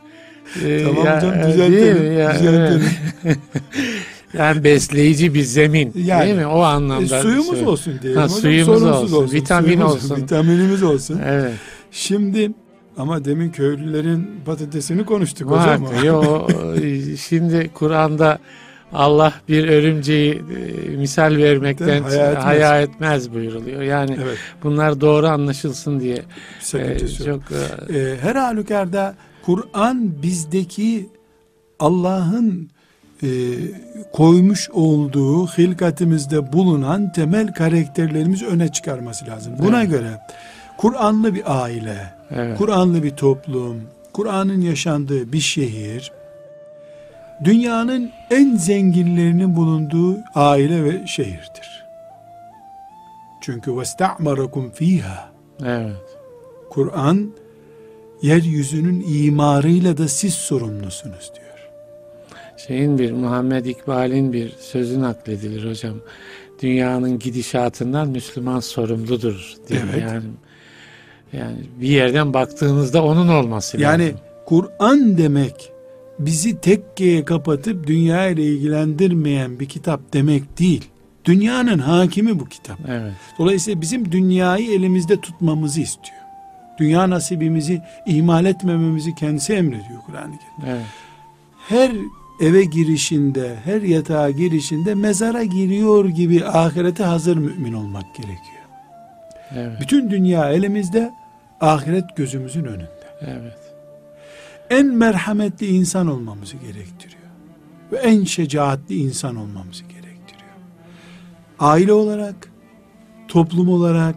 e, 0.65 0.83
Tamam 0.83 1.05
ya- 1.05 1.17
hocam, 1.17 1.33
e, 1.33 1.47
düzeltelim? 1.47 2.19
Ya, 2.19 2.33
düzeltelim. 2.39 2.83
evet. 3.25 3.37
yani 4.33 4.63
besleyici 4.63 5.33
bir 5.33 5.41
zemin. 5.41 5.93
Yani, 5.95 6.25
değil 6.25 6.35
mi? 6.35 6.47
O 6.47 6.59
E, 6.61 6.65
anlamda. 6.65 7.21
suyumuz 7.21 7.45
söylüyorum. 7.45 7.71
olsun 7.73 7.93
diyelim. 8.01 8.19
Ha, 8.19 8.25
hocam. 8.25 8.39
suyumuz 8.39 8.79
Sorunsuz 8.81 9.13
olsun, 9.13 9.35
vitamin 9.35 9.65
Suyumuz, 9.67 9.91
olsun. 9.95 10.15
Vitaminimiz 10.15 10.83
olsun. 10.83 11.21
Evet. 11.27 11.51
Şimdi 11.91 12.51
ama 12.97 13.25
demin 13.25 13.49
köylülerin 13.49 14.27
patatesini 14.45 15.05
konuştuk 15.05 15.51
Var. 15.51 15.79
hocam. 15.81 16.05
Yo, 16.05 16.47
şimdi 17.27 17.69
Kur'an'da 17.73 18.39
Allah 18.93 19.33
bir 19.49 19.67
örümceği 19.69 20.33
e, 20.33 20.89
misal 20.97 21.35
vermekten 21.37 22.01
Haya 22.03 22.27
etmez. 22.31 22.43
haya 22.45 22.81
etmez 22.81 23.33
buyuruluyor. 23.33 23.81
Yani 23.81 24.17
Evet. 24.23 24.37
bunlar 24.63 25.01
doğru 25.01 25.27
anlaşılsın 25.27 25.99
diye. 25.99 26.21
e, 26.73 26.77
yok. 26.77 27.09
çok 27.25 27.41
e, 27.51 27.97
Ee, 27.99 28.17
her 28.21 28.35
halükarda 28.35 29.15
Kur'an 29.45 30.21
bizdeki 30.23 31.09
Allah'ın 31.79 32.69
e, 33.23 33.27
koymuş 34.13 34.69
olduğu 34.69 35.47
hilkatimizde 35.47 36.53
bulunan 36.53 37.11
temel 37.11 37.53
karakterlerimizi 37.53 38.45
öne 38.47 38.71
çıkarması 38.71 39.25
lazım. 39.27 39.53
Buna 39.59 39.79
Evet. 39.81 39.89
göre 39.91 40.09
Kur'anlı 40.77 41.35
bir 41.35 41.63
aile, 41.63 41.97
evet. 42.30 42.58
Kur'anlı 42.58 43.02
bir 43.02 43.10
toplum, 43.10 43.82
Kur'an'ın 44.12 44.60
yaşandığı 44.60 45.32
bir 45.32 45.40
şehir, 45.40 46.12
dünyanın 47.44 48.10
en 48.30 48.56
zenginlerinin 48.56 49.56
bulunduğu 49.56 50.18
aile 50.34 50.84
ve 50.84 51.06
şehirdir. 51.06 51.84
Çünkü 53.40 53.70
وَاسْتَعْمَرَكُمْ 53.70 54.72
fiha. 54.72 55.32
Evet. 55.64 55.96
Kur'an 56.70 57.32
yeryüzünün 58.22 59.04
imarıyla 59.08 59.96
da 59.96 60.08
siz 60.08 60.34
sorumlusunuz 60.34 61.32
diyor. 61.34 61.68
Şeyin 62.56 62.98
bir 62.98 63.12
Muhammed 63.12 63.64
İkbal'in 63.64 64.32
bir 64.32 64.52
sözü 64.60 65.00
nakledilir 65.00 65.70
hocam. 65.70 65.94
Dünyanın 66.62 67.18
gidişatından 67.18 68.08
Müslüman 68.08 68.60
sorumludur 68.60 69.54
diye. 69.68 69.80
Evet. 69.92 70.02
Yani 70.02 70.22
yani 71.33 71.57
bir 71.81 71.87
yerden 71.87 72.33
baktığınızda 72.33 73.03
onun 73.03 73.27
olması 73.27 73.81
Yani 73.81 74.03
lazım. 74.03 74.19
Kur'an 74.45 75.17
demek 75.17 75.71
bizi 76.19 76.61
tekkeye 76.61 77.25
kapatıp 77.25 77.87
dünya 77.87 78.27
ile 78.27 78.43
ilgilendirmeyen 78.43 79.59
bir 79.59 79.65
kitap 79.65 80.13
demek 80.13 80.59
değil. 80.59 80.85
Dünyanın 81.25 81.79
hakimi 81.79 82.39
bu 82.39 82.45
kitap. 82.45 82.79
Evet. 82.87 83.13
Dolayısıyla 83.39 83.81
bizim 83.81 84.11
dünyayı 84.11 84.71
elimizde 84.71 85.21
tutmamızı 85.21 85.81
istiyor. 85.81 86.17
Dünya 86.79 87.09
nasibimizi 87.09 87.81
ihmal 88.05 88.45
etmememizi 88.45 89.15
kendisi 89.15 89.53
emrediyor 89.53 90.01
Kur'an-ı 90.05 90.33
Kerim. 90.37 90.75
Evet. 90.75 90.85
Her 91.69 91.91
eve 92.39 92.63
girişinde, 92.63 93.55
her 93.63 93.81
yatağa 93.81 94.29
girişinde 94.31 94.95
mezara 94.95 95.43
giriyor 95.43 96.05
gibi 96.05 96.45
ahirete 96.45 97.03
hazır 97.03 97.37
mümin 97.37 97.73
olmak 97.73 98.15
gerekiyor. 98.15 98.56
Evet. 99.55 99.77
Bütün 99.81 100.09
dünya 100.09 100.49
elimizde, 100.49 101.13
ahiret 101.61 102.17
gözümüzün 102.17 102.65
önünde. 102.65 102.89
Evet. 103.21 103.57
En 104.69 104.85
merhametli 104.85 105.67
insan 105.67 106.07
olmamızı 106.07 106.57
gerektiriyor. 106.57 107.21
Ve 107.91 107.97
en 107.97 108.23
şecaatli 108.23 108.95
insan 108.95 109.35
olmamızı 109.35 109.83
gerektiriyor. 109.83 110.51
Aile 111.59 111.93
olarak, 111.93 112.51
toplum 113.27 113.69
olarak 113.69 114.15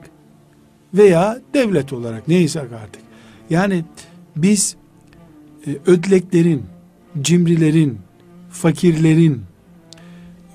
veya 0.94 1.38
devlet 1.54 1.92
olarak 1.92 2.28
neyse 2.28 2.60
artık. 2.60 3.02
Yani 3.50 3.84
biz 4.36 4.76
e, 5.66 5.70
ödleklerin, 5.86 6.62
cimrilerin, 7.20 7.98
fakirlerin 8.50 9.42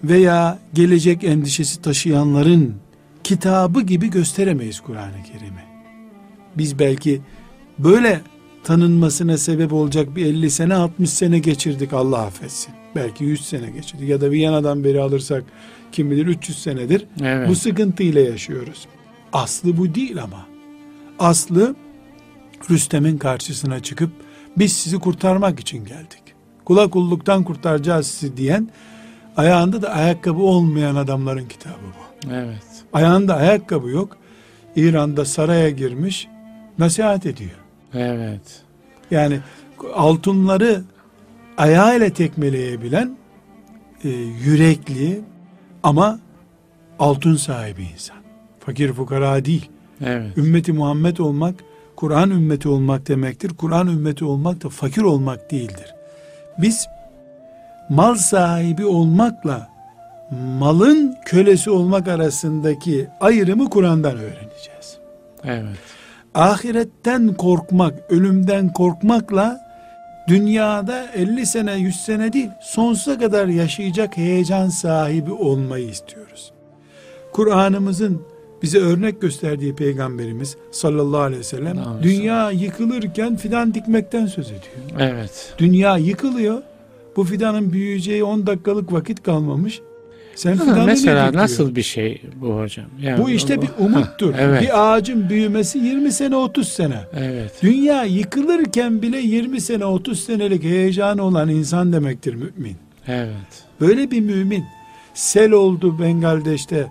veya 0.04 0.60
gelecek 0.74 1.24
endişesi 1.24 1.82
taşıyanların 1.82 2.76
kitabı 3.26 3.82
gibi 3.82 4.10
gösteremeyiz 4.10 4.80
Kur'an-ı 4.80 5.24
Kerim'i. 5.32 5.64
Biz 6.58 6.80
belki 6.80 7.22
böyle 7.80 8.22
tanınmasına 8.64 9.38
sebep 9.38 9.74
olacak 9.74 10.16
bir 10.16 10.26
50 10.26 10.52
sene 10.52 10.74
60 10.76 11.10
sene 11.10 11.40
geçirdik 11.40 11.94
Allah 11.94 12.20
affetsin. 12.22 12.74
Belki 12.96 13.24
100 13.24 13.46
sene 13.46 13.70
geçirdik 13.70 14.10
ya 14.10 14.22
da 14.22 14.32
Viyana'dan 14.32 14.84
beri 14.84 15.02
alırsak 15.02 15.44
kim 15.92 16.12
bilir 16.12 16.28
300 16.28 16.60
senedir 16.60 17.06
Evet. 17.22 17.50
bu 17.50 17.56
sıkıntıyla 17.56 18.22
yaşıyoruz. 18.22 18.88
Aslı 19.34 19.78
bu 19.78 19.96
değil 19.96 20.24
ama. 20.24 20.46
Aslı 21.20 21.76
Rüstem'in 22.70 23.18
karşısına 23.18 23.80
çıkıp 23.80 24.12
biz 24.58 24.74
sizi 24.74 25.00
kurtarmak 25.00 25.60
için 25.60 25.86
geldik. 25.86 26.24
Kula 26.66 26.90
kulluktan 26.90 27.44
kurtaracağız 27.44 28.08
sizi 28.08 28.38
diyen 28.38 28.70
ayağında 29.38 29.82
da 29.82 29.90
ayakkabı 29.90 30.42
olmayan 30.42 30.96
adamların 30.96 31.48
kitabı 31.48 31.76
bu. 31.84 32.32
Evet. 32.32 32.75
Ayağında 32.94 33.36
ayakkabı 33.36 33.90
yok. 33.90 34.18
İran'da 34.76 35.26
saraya 35.26 35.70
girmiş 35.70 36.28
nasihat 36.80 37.26
ediyor. 37.26 37.60
Evet. 37.94 38.64
Yani 39.12 39.40
altınları 39.94 40.82
ayağıyla 41.58 42.10
tekmeleyebilen 42.10 43.18
e, 44.04 44.10
yürekli 44.46 45.22
ama 45.84 46.20
altın 47.00 47.36
sahibi 47.36 47.84
insan. 47.84 48.18
Fakir 48.60 48.94
fukara 48.94 49.46
değil. 49.46 49.70
Evet. 50.02 50.38
Ümmeti 50.38 50.74
Muhammed 50.74 51.18
olmak, 51.18 51.56
Kur'an 51.96 52.30
ümmeti 52.30 52.70
olmak 52.70 53.08
demektir. 53.08 53.50
Kur'an 53.58 53.88
ümmeti 53.88 54.26
olmak 54.26 54.64
da 54.64 54.70
fakir 54.70 55.02
olmak 55.02 55.52
değildir. 55.52 55.96
Biz 56.58 56.88
mal 57.90 58.16
sahibi 58.16 58.86
olmakla 58.86 59.75
malın 60.32 61.16
kölesi 61.26 61.70
olmak 61.70 62.08
arasındaki 62.08 63.08
ayrımı 63.22 63.70
Kur'an'dan 63.70 64.18
öğreneceğiz. 64.18 64.98
Evet. 65.44 65.78
Ahiretten 66.36 67.34
korkmak, 67.34 67.94
ölümden 68.10 68.74
korkmakla 68.74 69.62
dünyada 70.28 71.12
50 71.16 71.46
sene, 71.46 71.74
100 71.74 71.96
sene 71.96 72.34
değil, 72.34 72.50
sonsuza 72.62 73.20
kadar 73.20 73.48
yaşayacak 73.48 74.18
heyecan 74.18 74.70
sahibi 74.70 75.32
olmayı 75.32 75.90
istiyoruz. 75.90 76.52
Kur'an'ımızın 77.32 78.22
bize 78.62 78.80
örnek 78.80 79.22
gösterdiği 79.22 79.76
peygamberimiz 79.76 80.58
sallallahu 80.72 81.22
aleyhi 81.22 81.40
ve 81.40 81.44
sellem 81.44 81.78
Amin. 81.80 82.04
dünya 82.04 82.52
yıkılırken 82.52 83.36
fidan 83.36 83.74
dikmekten 83.74 84.26
söz 84.26 84.48
ediyor. 84.48 85.00
Evet. 85.00 85.54
Dünya 85.58 85.98
yıkılıyor. 85.98 86.62
Bu 87.16 87.24
fidanın 87.24 87.74
büyüyeceği 87.74 88.24
10 88.24 88.48
dakikalık 88.48 88.94
vakit 88.94 89.24
kalmamış. 89.24 89.82
Sen 90.36 90.58
fidanı 90.58 90.80
ne 90.80 90.86
mesela 90.86 91.26
dikiyor? 91.28 91.44
nasıl 91.44 91.76
bir 91.76 91.84
şey 91.84 92.22
bu 92.36 92.60
hocam? 92.60 92.86
Yani 93.02 93.24
Bu 93.24 93.30
işte 93.30 93.58
o- 93.58 93.62
bir 93.62 93.70
umuttur. 93.80 94.34
Hah, 94.34 94.40
evet. 94.40 94.62
Bir 94.62 94.94
ağacın 94.94 95.30
büyümesi 95.30 95.78
20 95.80 96.12
sene 96.12 96.36
30 96.36 96.68
sene. 96.70 97.00
Evet. 97.20 97.52
Dünya 97.62 98.04
yıkılırken 98.04 99.02
bile 99.02 99.18
20 99.18 99.62
sene 99.62 99.86
30 99.86 100.20
senelik 100.24 100.64
heyecanı 100.64 101.24
olan 101.24 101.50
insan 101.50 101.94
demektir 101.94 102.34
mümin. 102.34 102.76
Evet. 103.08 103.64
Böyle 103.82 104.12
bir 104.12 104.20
mümin 104.22 104.64
sel 105.14 105.52
oldu 105.52 106.00
Bengaldeş'te 106.00 106.88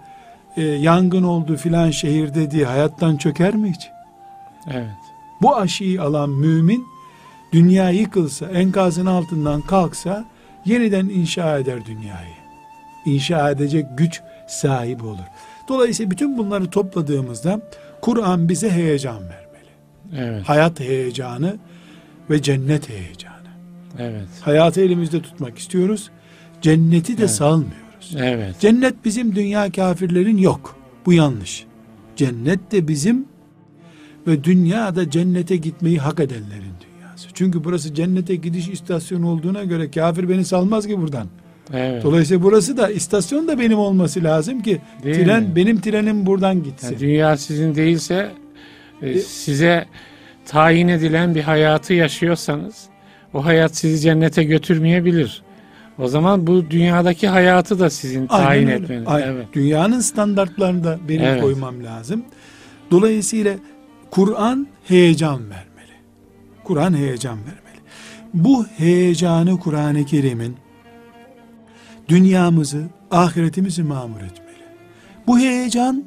e, 0.56 0.62
yangın 0.62 1.22
oldu 1.22 1.56
filan 1.56 1.90
şehirde 1.90 2.50
diye 2.50 2.64
hayattan 2.64 3.16
çöker 3.16 3.54
mi 3.54 3.70
hiç? 3.76 3.88
Evet. 4.72 4.86
Bu 5.42 5.56
aşıyı 5.56 6.02
alan 6.02 6.30
mümin 6.30 6.84
dünya 7.52 7.90
yıkılsa 7.90 8.46
enkazın 8.46 9.06
altından 9.06 9.60
kalksa 9.60 10.24
yeniden 10.64 11.08
inşa 11.08 11.58
eder 11.58 11.84
dünyayı. 11.86 12.34
İnşa 13.06 13.50
edecek 13.50 13.86
güç 13.96 14.20
sahibi 14.48 15.04
olur. 15.04 15.18
Dolayısıyla 15.68 16.10
bütün 16.10 16.38
bunları 16.38 16.70
topladığımızda 16.70 17.60
Kur'an 18.00 18.48
bize 18.48 18.70
heyecan 18.70 19.20
vermeli. 19.22 19.70
Evet. 20.16 20.48
Hayat 20.48 20.80
heyecanı 20.80 21.56
ve 22.30 22.42
cennet 22.42 22.88
heyecanı. 22.88 23.34
Evet. 23.98 24.28
Hayatı 24.40 24.80
elimizde 24.80 25.22
tutmak 25.22 25.58
istiyoruz. 25.58 26.10
Cenneti 26.62 27.18
de 27.18 27.22
Evet. 27.22 27.30
salmıyoruz. 27.30 28.16
Evet. 28.16 28.60
Cennet 28.60 29.04
bizim 29.04 29.34
dünya 29.34 29.72
kafirlerin 29.72 30.36
yok. 30.38 30.76
Bu 31.06 31.12
yanlış. 31.12 31.64
Cennet 32.16 32.72
de 32.72 32.88
bizim 32.88 33.26
ve 34.26 34.44
dünyada 34.44 35.10
cennete 35.10 35.56
gitmeyi 35.56 35.98
hak 35.98 36.20
edenlerin 36.20 36.74
dünyası. 36.80 37.28
Çünkü 37.34 37.64
burası 37.64 37.94
cennete 37.94 38.36
gidiş 38.36 38.68
istasyonu 38.68 39.28
olduğuna 39.28 39.64
göre 39.64 39.90
kafir 39.90 40.28
beni 40.28 40.44
salmaz 40.44 40.86
ki 40.86 41.00
buradan. 41.00 41.26
Evet. 41.72 42.02
Dolayısıyla 42.04 42.42
burası 42.42 42.76
da 42.76 42.90
istasyon 42.90 43.48
da 43.48 43.58
benim 43.58 43.78
olması 43.78 44.24
lazım 44.24 44.62
ki 44.62 44.80
Değil 45.04 45.24
tren 45.24 45.42
mi? 45.42 45.56
benim 45.56 45.80
trenim 45.80 46.26
buradan 46.26 46.62
gitsin. 46.62 46.86
Yani 46.88 47.00
dünya 47.00 47.36
sizin 47.36 47.74
değilse 47.74 48.30
e, 49.02 49.10
E- 49.10 49.18
size 49.18 49.84
tayin 50.46 50.88
edilen 50.88 51.34
bir 51.34 51.42
hayatı 51.42 51.94
yaşıyorsanız 51.94 52.84
o 53.34 53.44
hayat 53.44 53.76
sizi 53.76 54.00
cennete 54.02 54.44
götürmeyebilir. 54.44 55.42
O 55.98 56.08
zaman 56.08 56.46
bu 56.46 56.70
dünyadaki 56.70 57.28
hayatı 57.28 57.78
da 57.80 57.90
sizin 57.90 58.26
Aynen 58.28 58.46
tayin 58.46 58.66
öyle. 58.68 58.76
etmeniz. 58.84 59.02
Aynen. 59.06 59.26
Evet. 59.28 59.46
Dünyanın 59.52 60.00
standartlarını 60.00 60.84
da 60.84 60.98
benim 61.08 61.24
Evet. 61.24 61.42
koymam 61.42 61.84
lazım. 61.84 62.24
Dolayısıyla 62.90 63.54
Kur'an 64.10 64.66
heyecan 64.84 65.40
vermeli. 65.40 65.94
Kur'an 66.64 66.94
heyecan 66.96 67.38
vermeli. 67.38 67.80
Bu 68.34 68.66
heyecanı 68.76 69.58
Kur'an-ı 69.60 70.04
Kerim'in 70.06 70.56
dünyamızı, 72.08 72.84
ahiretimizi 73.10 73.82
mamur 73.82 74.16
etmeli. 74.16 74.44
Bu 75.26 75.38
heyecan 75.38 76.04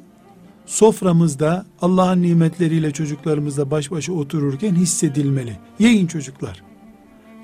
soframızda 0.66 1.66
Allah'ın 1.82 2.22
nimetleriyle 2.22 2.90
çocuklarımızla 2.90 3.70
baş 3.70 3.90
başa 3.90 4.12
otururken 4.12 4.74
hissedilmeli. 4.74 5.56
Yiyin 5.78 6.06
çocuklar. 6.06 6.62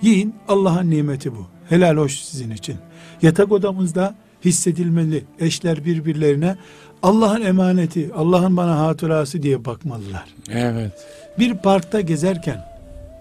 Yiyin 0.02 0.34
Allah'ın 0.48 0.90
nimeti 0.90 1.32
bu. 1.32 1.46
Helal 1.68 1.96
hoş 1.96 2.18
sizin 2.18 2.50
için. 2.50 2.76
Yatak 3.22 3.52
odamızda 3.52 4.14
hissedilmeli. 4.44 5.24
Eşler 5.40 5.84
birbirlerine 5.84 6.56
Allah'ın 7.02 7.42
emaneti, 7.42 8.10
Allah'ın 8.14 8.56
bana 8.56 8.78
hatırası 8.78 9.42
diye 9.42 9.64
bakmalılar. 9.64 10.24
Evet. 10.50 10.92
Bir 11.38 11.54
parkta 11.54 12.00
gezerken 12.00 12.64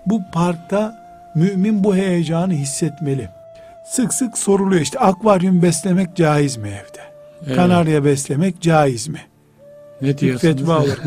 bu 0.06 0.22
parkta 0.34 0.96
mümin 1.36 1.84
bu 1.84 1.96
heyecanı 1.96 2.54
hissetmeli. 2.54 3.30
Sık 3.86 4.14
sık 4.14 4.38
soruluyor 4.38 4.82
işte 4.82 5.00
akvaryum 5.00 5.62
beslemek 5.62 6.16
caiz 6.16 6.58
mi 6.58 6.68
evde? 6.68 7.02
Evet. 7.46 7.56
Kanarya 7.56 8.06
beslemek 8.06 8.62
caiz 8.62 9.08
mi? 9.08 9.22
Ne 10.02 10.18
diyorsunuz? 10.18 10.42
fetva 10.56 10.74
alır. 10.76 11.00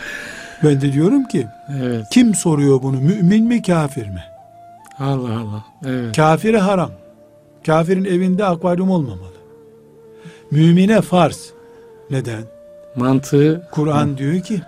ben 0.64 0.80
de 0.80 0.92
diyorum 0.92 1.24
ki 1.28 1.46
Evet. 1.82 2.06
kim 2.10 2.34
soruyor 2.34 2.82
bunu? 2.82 2.96
Mümin 3.00 3.44
mi 3.44 3.62
kafir 3.62 4.06
mi? 4.08 4.24
Allah 4.98 5.38
Allah. 5.38 5.64
Evet. 5.86 6.16
Kafire 6.16 6.58
haram. 6.58 6.90
Kafirin 7.66 8.04
evinde 8.04 8.44
akvaryum 8.44 8.90
olmamalı. 8.90 9.34
Mümine 10.50 11.00
farz. 11.00 11.50
Neden? 12.10 12.42
Mantığı 12.96 13.68
Kur'an 13.70 14.18
diyor 14.18 14.40
ki 14.40 14.60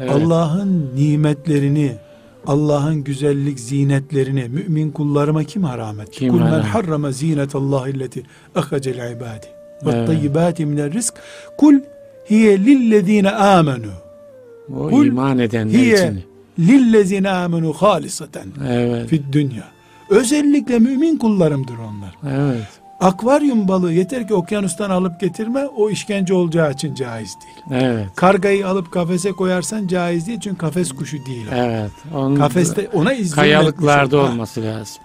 evet. 0.00 0.10
Allah'ın 0.10 0.92
nimetlerini 0.94 1.96
Allah'ın 2.46 3.04
güzellik 3.04 3.60
zinetlerini 3.60 4.48
mümin 4.48 4.90
kullarıma 4.90 5.44
kim 5.44 5.62
haram 5.64 6.00
etti? 6.00 6.10
Kim 6.18 6.32
Kul 6.32 6.40
men 6.40 6.60
harrama 6.60 7.12
zinetallahi 7.12 7.90
illeti 7.90 8.22
ahacel 8.54 9.12
ibadi 9.16 9.46
ve 9.86 10.06
tayyibati 10.06 10.66
minel 10.66 10.92
rizk 10.92 11.14
kul 11.58 11.74
hiye 12.30 12.58
lillezine 12.58 13.30
amenu 13.30 13.90
O 14.76 14.88
Kul 14.88 15.06
iman 15.06 15.38
edenler 15.38 15.78
hiye 15.78 15.94
için. 15.96 16.22
lillezine 16.58 17.30
amenu 17.30 17.72
halisaten 17.72 18.46
Evet. 18.68 19.08
fid 19.08 19.22
dünya. 19.32 19.64
Özellikle 20.10 20.78
mümin 20.78 21.16
kullarımdır 21.18 21.74
onlar. 21.78 22.14
Evet. 22.36 22.66
Akvaryum 23.00 23.68
balığı 23.68 23.92
yeter 23.92 24.28
ki 24.28 24.34
okyanustan 24.34 24.90
alıp 24.90 25.20
getirme 25.20 25.66
o 25.66 25.90
işkence 25.90 26.34
olacağı 26.34 26.72
için 26.72 26.94
caiz 26.94 27.36
değil. 27.40 27.82
Evet. 27.82 28.06
Kargayı 28.16 28.68
alıp 28.68 28.92
kafese 28.92 29.32
koyarsan 29.32 29.86
caiz 29.86 30.26
değil 30.26 30.40
çünkü 30.40 30.58
kafes 30.58 30.92
kuşu 30.92 31.26
değil. 31.26 31.46
o. 31.52 31.54
Evet. 31.54 31.90
Onun 32.14 32.36
Kafeste 32.36 32.88
ona 32.92 33.12
izin 33.12 33.34
kayalıklarda 33.34 34.18
olması 34.18 34.62
lazım. 34.62 34.96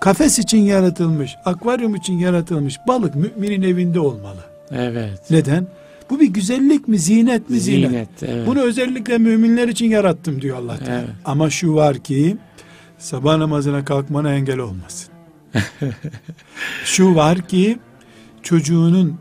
Kafes 0.00 0.38
için 0.38 0.58
yaratılmış, 0.58 1.36
akvaryum 1.44 1.94
için 1.94 2.18
yaratılmış 2.18 2.78
balık 2.88 3.14
müminin 3.14 3.62
evinde 3.62 4.00
olmalı. 4.00 4.40
Evet. 4.70 5.20
Neden? 5.30 5.66
Bu 6.10 6.20
bir 6.20 6.28
güzellik 6.28 6.88
mi, 6.88 6.98
zinet 6.98 7.50
mi? 7.50 7.60
Zinet. 7.60 7.90
Zinet. 7.90 8.08
Evet. 8.22 8.46
Bunu 8.46 8.60
özellikle 8.60 9.18
müminler 9.18 9.68
için 9.68 9.86
yarattım 9.86 10.42
diyor 10.42 10.56
Allah 10.58 10.78
Teala. 10.78 10.98
Evet. 11.00 11.08
Ama 11.24 11.50
şu 11.50 11.74
var 11.74 11.98
ki 11.98 12.36
sabah 12.98 13.36
namazına 13.36 13.84
kalkmana 13.84 14.34
engel 14.34 14.58
olmasın. 14.58 15.11
şu 16.84 17.14
var 17.14 17.48
ki 17.48 17.78
çocuğunun 18.42 19.18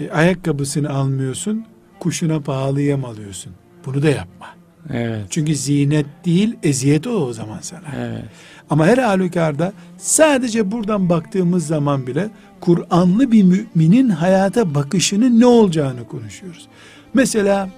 e, 0.00 0.10
ayakkabısını 0.10 0.90
almıyorsun, 0.90 1.64
kuşuna 2.00 2.40
pahalı 2.40 2.80
yem 2.80 3.04
alıyorsun. 3.04 3.52
Bunu 3.86 4.02
da 4.02 4.08
yapma. 4.08 4.46
Evet. 4.90 5.26
Çünkü 5.30 5.54
zinet 5.54 6.06
değil, 6.24 6.56
eziyet 6.62 7.06
o 7.06 7.10
o 7.10 7.32
zaman 7.32 7.58
sana. 7.60 7.86
Evet. 7.96 8.24
Ama 8.70 8.86
her 8.86 8.98
halükarda 8.98 9.72
sadece 9.98 10.70
buradan 10.70 11.08
baktığımız 11.08 11.66
zaman 11.66 12.06
bile 12.06 12.30
Kur'anlı 12.60 13.32
bir 13.32 13.42
müminin 13.42 14.08
hayata 14.08 14.74
bakışının 14.74 15.40
ne 15.40 15.46
olacağını 15.46 16.08
konuşuyoruz. 16.08 16.68
Mesela 17.14 17.70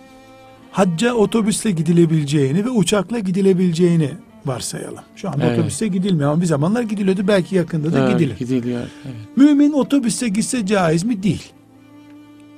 hacca 0.71 1.15
otobüsle 1.15 1.71
gidilebileceğini 1.71 2.65
ve 2.65 2.71
uçakla 2.71 3.19
gidilebileceğini 3.19 4.11
varsayalım. 4.47 5.05
Şu 5.17 5.29
anda 5.29 5.45
Evet. 5.47 5.59
otobüste 5.59 5.89
gidilmiyor 5.89 6.33
ama 6.33 6.41
bir 6.41 6.47
zamanlar 6.47 6.83
gidiliyordu. 6.83 7.29
Belki 7.29 7.57
yakında 7.57 7.93
da 7.93 7.99
Evet, 7.99 8.13
gidilir. 8.19 8.37
Gidiliyor. 8.39 8.81
Evet. 9.05 9.37
Mümin 9.37 9.73
otobüste 9.73 10.29
gitse 10.29 10.67
caiz 10.67 11.05
mi? 11.05 11.23
Değil. 11.23 11.53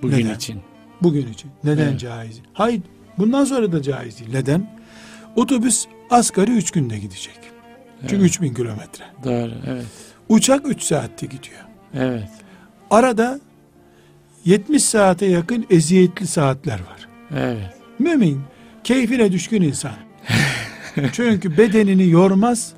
Bugün 0.02 0.16
Neden? 0.18 0.34
için. 0.34 0.60
Bugün 1.02 1.26
için. 1.32 1.50
Neden 1.64 1.88
Evet. 1.88 2.00
caiz? 2.00 2.40
Hayır. 2.52 2.82
Bundan 3.18 3.44
sonra 3.44 3.72
da 3.72 3.82
caiz 3.82 4.18
değil. 4.20 4.30
Neden? 4.32 4.70
Otobüs 5.36 5.86
asgari 6.10 6.50
3 6.50 6.70
günde 6.70 6.98
gidecek. 6.98 7.38
Çünkü 8.00 8.16
Evet. 8.16 8.26
3000 8.26 8.54
kilometre. 8.54 9.04
Doğru. 9.24 9.52
Evet. 9.66 9.84
Uçak 10.28 10.68
3 10.68 10.82
saatte 10.82 11.26
gidiyor. 11.26 11.60
Evet. 11.94 12.28
Arada 12.90 13.40
70 14.44 14.84
saate 14.84 15.26
yakın 15.26 15.66
eziyetli 15.70 16.26
saatler 16.26 16.74
var. 16.80 17.08
Evet. 17.36 17.70
Mümin 17.98 18.40
keyfine 18.84 19.32
düşkün 19.32 19.62
insan. 19.62 19.92
Çünkü 21.12 21.58
bedenini 21.58 22.08
yormaz, 22.08 22.72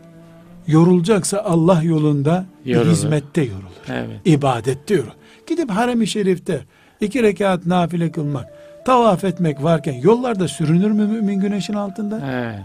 yorulacaksa 0.67 1.39
Allah 1.39 1.83
yolunda 1.83 2.45
Yorulur. 2.65 2.91
hizmette 2.93 3.43
yorulur. 3.43 3.67
Evet. 3.89 4.21
İbadette 4.25 4.95
yorulur. 4.95 5.13
Gidip 5.49 5.71
harem-i 5.71 6.07
şerifte 6.07 6.61
iki 7.01 7.23
rekat 7.23 7.67
nafile 7.67 8.13
kılmak, 8.13 8.47
tavaf 8.85 9.25
etmek 9.25 9.63
varken 9.63 9.95
yollarda 9.95 10.49
sürünür 10.49 10.91
mü 10.91 11.07
mümin 11.07 11.41
güneşin 11.41 11.75
altında? 11.75 12.21
Evet. 12.33 12.59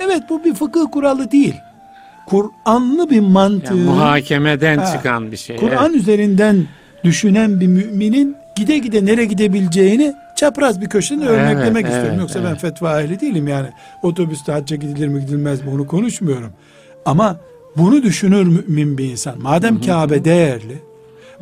Evet 0.00 0.22
bu 0.30 0.44
bir 0.44 0.54
fıkıh 0.54 0.84
kuralı 0.92 1.30
değil. 1.30 1.54
Kur'anlı 2.26 3.10
bir 3.10 3.20
mantığı. 3.20 3.74
Yani 3.76 3.84
muhakemeden 3.84 4.78
Ha. 4.78 4.92
çıkan 4.92 5.32
bir 5.32 5.36
şey. 5.36 5.56
Kur'an 5.56 5.90
Evet. 5.90 6.00
üzerinden 6.02 6.66
düşünen 7.04 7.60
bir 7.60 7.66
müminin 7.66 8.36
gide 8.56 8.78
gide 8.78 9.04
nereye 9.06 9.24
gidebileceğini 9.26 10.14
çapraz 10.36 10.80
bir 10.80 10.86
köşeden 10.86 11.20
Evet, 11.20 11.30
örneklemek 11.30 11.86
evet, 11.86 11.96
isterim. 11.96 12.20
Yoksa 12.20 12.44
ben 12.44 12.48
evet. 12.48 12.60
fetva 12.60 13.00
ehli 13.00 13.20
değilim 13.20 13.48
yani. 13.48 13.68
Otobüste 14.02 14.52
hacca 14.52 14.76
gidilir 14.76 15.08
mi 15.08 15.20
gidilmez 15.20 15.64
mi 15.64 15.70
onu 15.70 15.86
konuşmuyorum. 15.86 16.52
Ama 17.04 17.36
bunu 17.76 18.02
düşünür 18.02 18.44
mümin 18.44 18.98
bir 18.98 19.04
insan. 19.10 19.42
Madem 19.42 19.80
Kabe 19.80 20.24
değerli, 20.24 20.78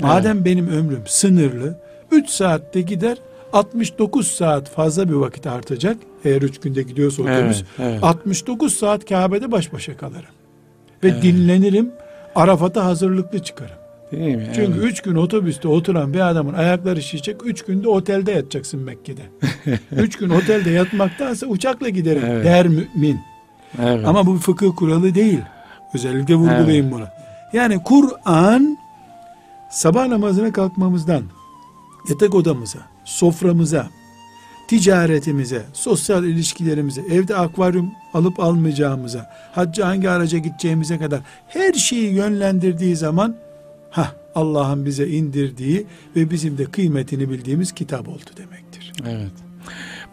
madem 0.00 0.44
benim 0.44 0.68
ömrüm 0.68 1.02
sınırlı, 1.07 1.78
3 2.11 2.28
saatte 2.30 2.80
gider 2.80 3.18
69 3.52 4.26
saat 4.28 4.70
fazla 4.70 5.09
bir 5.09 5.14
vakit 5.14 5.46
artacak. 5.46 5.96
Eğer 6.24 6.42
3 6.42 6.61
günde 6.61 6.83
gidiyorsa 6.83 7.22
otobüs. 7.22 7.62
Evet, 7.78 7.90
evet. 7.92 8.04
69 8.04 8.74
saat 8.74 9.09
Kabe'de 9.09 9.52
baş 9.52 9.72
başa 9.72 9.96
kalırım. 9.96 10.35
Ve 11.04 11.09
Evet. 11.09 11.22
dinlenirim. 11.22 11.90
Arafat'a 12.35 12.85
hazırlıklı 12.85 13.38
çıkarım. 13.38 13.76
Değil 14.16 14.37
mi? 14.37 14.48
Çünkü 14.55 14.72
Evet. 14.81 14.85
üç 14.92 15.00
gün 15.00 15.14
otobüste 15.14 15.68
oturan 15.68 16.14
bir 16.14 16.31
adamın 16.31 16.55
ayakları 16.55 17.03
şişecek. 17.03 17.37
Üç 17.46 17.64
günde 17.64 17.88
otelde 17.88 18.33
yatacaksın 18.33 18.81
Mekke'de. 18.81 19.22
üç 19.96 20.16
gün 20.16 20.31
otelde 20.31 20.70
yatmaktansa 20.70 21.46
uçakla 21.46 21.88
giderim 21.88 22.22
Evet. 22.27 22.44
der 22.44 22.68
mümin. 22.68 23.20
Evet. 23.83 24.07
Ama 24.07 24.27
bu 24.27 24.37
fıkıh 24.37 24.77
kuralı 24.77 25.14
değil. 25.14 25.40
Özellikle 25.94 26.35
vurgulayayım 26.35 26.90
bunu. 26.90 27.05
Yani 27.53 27.83
Kur'an 27.83 28.79
sabah 29.70 30.07
namazına 30.07 30.53
kalkmamızdan 30.53 31.22
yatak 32.09 32.35
odamıza, 32.35 32.79
soframıza, 33.05 33.87
ticaretimize, 34.68 35.62
sosyal 35.72 36.24
ilişkilerimize, 36.24 37.00
evde 37.00 37.37
akvaryum 37.37 37.90
alıp 38.14 38.40
almayacağımıza, 38.40 39.31
hacca 39.53 39.87
hangi 39.87 40.11
araca 40.11 40.38
gideceğimize 40.38 40.98
kadar 40.98 41.20
her 41.48 41.72
şeyi 41.72 42.12
yönlendirdiği 42.14 42.96
zaman 42.96 43.37
ha 43.94 44.12
Allah'ın 44.35 44.87
bize 44.87 45.09
indirdiği 45.09 45.87
ve 46.16 46.30
bizim 46.30 46.59
de 46.59 46.64
kıymetini 46.64 47.30
bildiğimiz 47.30 47.72
kitap 47.72 48.09
oldu 48.09 48.30
demektir. 48.37 48.92
Evet. 49.09 49.33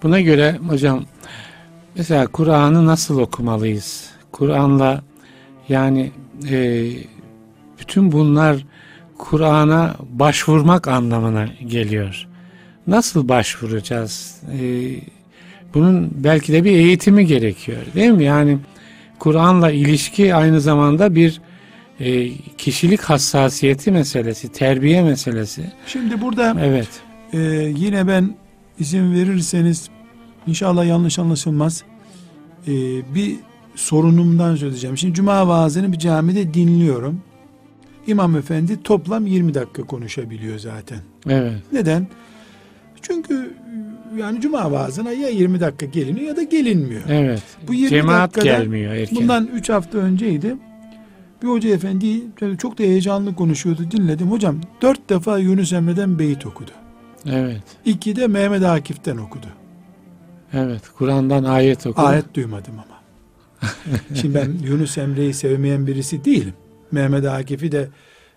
Buna 0.03 0.21
göre 0.21 0.59
hocam 0.67 1.05
mesela 1.95 2.27
Kur'an'ı 2.27 2.85
nasıl 2.85 3.19
okumalıyız? 3.19 4.09
Kur'an'la 4.31 5.01
yani 5.69 6.11
e, 6.49 6.89
bütün 7.79 8.11
bunlar 8.11 8.65
Kur'an'a 9.17 9.95
başvurmak 10.09 10.87
anlamına 10.87 11.45
geliyor. 11.67 12.27
Nasıl 12.87 13.29
başvuracağız? 13.29 14.41
E, 14.51 14.61
bunun 15.73 16.11
belki 16.13 16.53
de 16.53 16.63
bir 16.63 16.71
eğitimi 16.71 17.25
gerekiyor 17.25 17.81
değil 17.95 18.11
mi? 18.11 18.23
Yani 18.23 18.57
Kur'an'la 19.19 19.71
ilişki 19.71 20.35
aynı 20.35 20.61
zamanda 20.61 21.15
bir 21.15 21.41
e, 22.01 22.31
kişilik 22.57 23.01
hassasiyeti 23.01 23.91
meselesi, 23.91 24.51
terbiye 24.51 25.03
meselesi. 25.03 25.71
Şimdi 25.87 26.21
burada 26.21 26.57
Evet. 26.61 26.87
Ee, 27.33 27.37
yine 27.77 28.07
ben 28.07 28.35
izin 28.79 29.13
verirseniz 29.13 29.89
inşallah 30.47 30.85
yanlış 30.85 31.19
anlaşılmaz. 31.19 31.83
Ee, 32.67 32.71
bir 33.15 33.35
sorunumdan 33.75 34.55
söyleyeceğim. 34.55 34.97
Şimdi 34.97 35.13
cuma 35.13 35.47
vaazını 35.47 35.91
bir 35.91 35.99
camide 35.99 36.53
dinliyorum. 36.53 37.21
İmam 38.07 38.35
efendi 38.35 38.83
toplam 38.83 39.25
20 39.27 39.53
dakika 39.53 39.83
konuşabiliyor 39.83 40.59
zaten. 40.59 40.99
Evet. 41.29 41.53
Neden? 41.71 42.07
Çünkü 43.01 43.53
yani 44.17 44.41
cuma 44.41 44.71
vaazına 44.71 45.11
ya 45.11 45.29
20 45.29 45.59
dakika 45.59 45.85
geliniyor 45.85 46.27
ya 46.27 46.35
da 46.35 46.43
gelinmiyor. 46.43 47.01
Evet. 47.09 47.43
Bu 47.67 47.73
20 47.73 47.89
Cemaat 47.89 48.35
dakikada 48.35 48.57
gelmiyor 48.57 48.93
erken. 48.93 49.17
Bundan 49.17 49.49
3 49.53 49.69
hafta 49.69 49.97
önceydi. 49.97 50.55
Bir 51.41 51.47
hoca 51.47 51.69
efendi 51.69 52.21
çok 52.57 52.79
da 52.79 52.83
heyecanlı 52.83 53.35
konuşuyordu 53.35 53.91
dinledim. 53.91 54.31
Hocam 54.31 54.61
4 54.81 55.09
defa 55.09 55.37
Yunus 55.37 55.73
Emre'den 55.73 56.19
beyit 56.19 56.45
okudu. 56.45 56.71
Evet. 57.25 57.61
İki 57.85 58.15
de 58.15 58.27
Mehmet 58.27 58.63
Akif'ten 58.63 59.17
okudu. 59.17 59.47
Evet. 60.53 60.81
Kur'an'dan 60.97 61.43
ayet 61.43 61.87
oku. 61.87 62.01
Ayet 62.01 62.33
duymadım 62.33 62.73
ama. 62.73 63.01
Şimdi 64.13 64.35
ben 64.35 64.67
Yunus 64.67 64.97
Emre'yi 64.97 65.33
sevmeyen 65.33 65.87
birisi 65.87 66.25
değilim. 66.25 66.53
Mehmet 66.91 67.25
Akif'i 67.25 67.71
de 67.71 67.87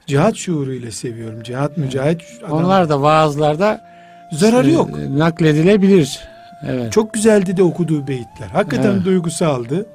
cihat 0.07 0.37
şuuruyla 0.37 0.90
seviyorum. 0.90 1.43
Cihat 1.43 1.79
mücahit 1.79 2.23
adam. 2.47 2.53
Onlar 2.53 2.88
da 2.88 3.03
vaazlarda 3.03 3.85
zararı 4.33 4.71
e, 4.71 4.73
yok. 4.73 4.90
Nakledilebilir. 5.17 6.21
Evet. 6.67 6.93
Çok 6.93 7.14
güzeldi 7.14 7.57
de 7.57 7.62
okuduğu 7.62 8.09
beyitler. 8.09 8.49
Hakikaten 8.53 8.93
Evet. 8.93 9.05
duygusaldı. 9.05 9.87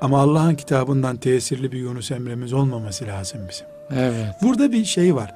Ama 0.00 0.20
Allah'ın 0.20 0.54
kitabından 0.54 1.16
tesirli 1.16 1.72
bir 1.72 1.78
Yunus 1.78 2.10
Emre'miz 2.10 2.52
olmaması 2.52 3.06
lazım 3.06 3.40
bizim. 3.48 3.66
Evet. 3.90 4.34
Burada 4.42 4.72
bir 4.72 4.84
şey 4.84 5.14
var. 5.14 5.34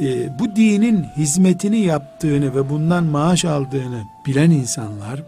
Ee, 0.00 0.38
bu 0.38 0.56
dinin 0.56 1.04
hizmetini 1.16 1.78
yaptığını 1.78 2.54
ve 2.54 2.70
bundan 2.70 3.04
maaş 3.04 3.44
aldığını 3.44 4.02
bilen 4.26 4.50
insanlar 4.50 5.22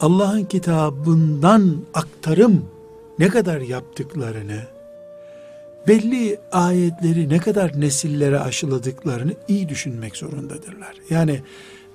Allah'ın 0.00 0.44
kitabından 0.44 1.76
aktarım 1.94 2.64
ne 3.18 3.28
kadar 3.28 3.60
yaptıklarını 3.60 4.60
belli 5.88 6.38
ayetleri 6.52 7.28
ne 7.28 7.38
kadar 7.38 7.80
nesillere 7.80 8.40
aşıladıklarını 8.40 9.32
iyi 9.48 9.68
düşünmek 9.68 10.16
zorundadırlar. 10.16 10.94
Yani 11.10 11.40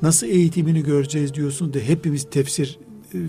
nasıl 0.01 0.27
eğitimini 0.27 0.83
göreceğiz 0.83 1.33
diyorsun 1.33 1.73
da 1.73 1.79
hepimiz 1.79 2.29
tefsir 2.29 2.79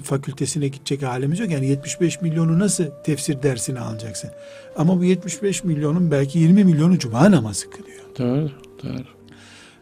fakültesine 0.04 0.68
gidecek 0.68 1.02
halimiz 1.02 1.38
yok. 1.40 1.50
Yani 1.50 1.66
75 1.66 2.20
milyonu 2.20 2.58
nasıl 2.58 2.84
tefsir 3.04 3.42
dersini 3.42 3.80
alacaksın? 3.80 4.30
Ama 4.76 4.98
bu 4.98 5.04
75 5.04 5.64
milyonun 5.64 6.10
belki 6.10 6.38
20 6.38 6.64
milyonu 6.64 6.98
cuma 6.98 7.30
namazı 7.30 7.70
kılıyor. 7.70 8.00
Doğru, 8.18 8.50
doğru. 8.82 9.04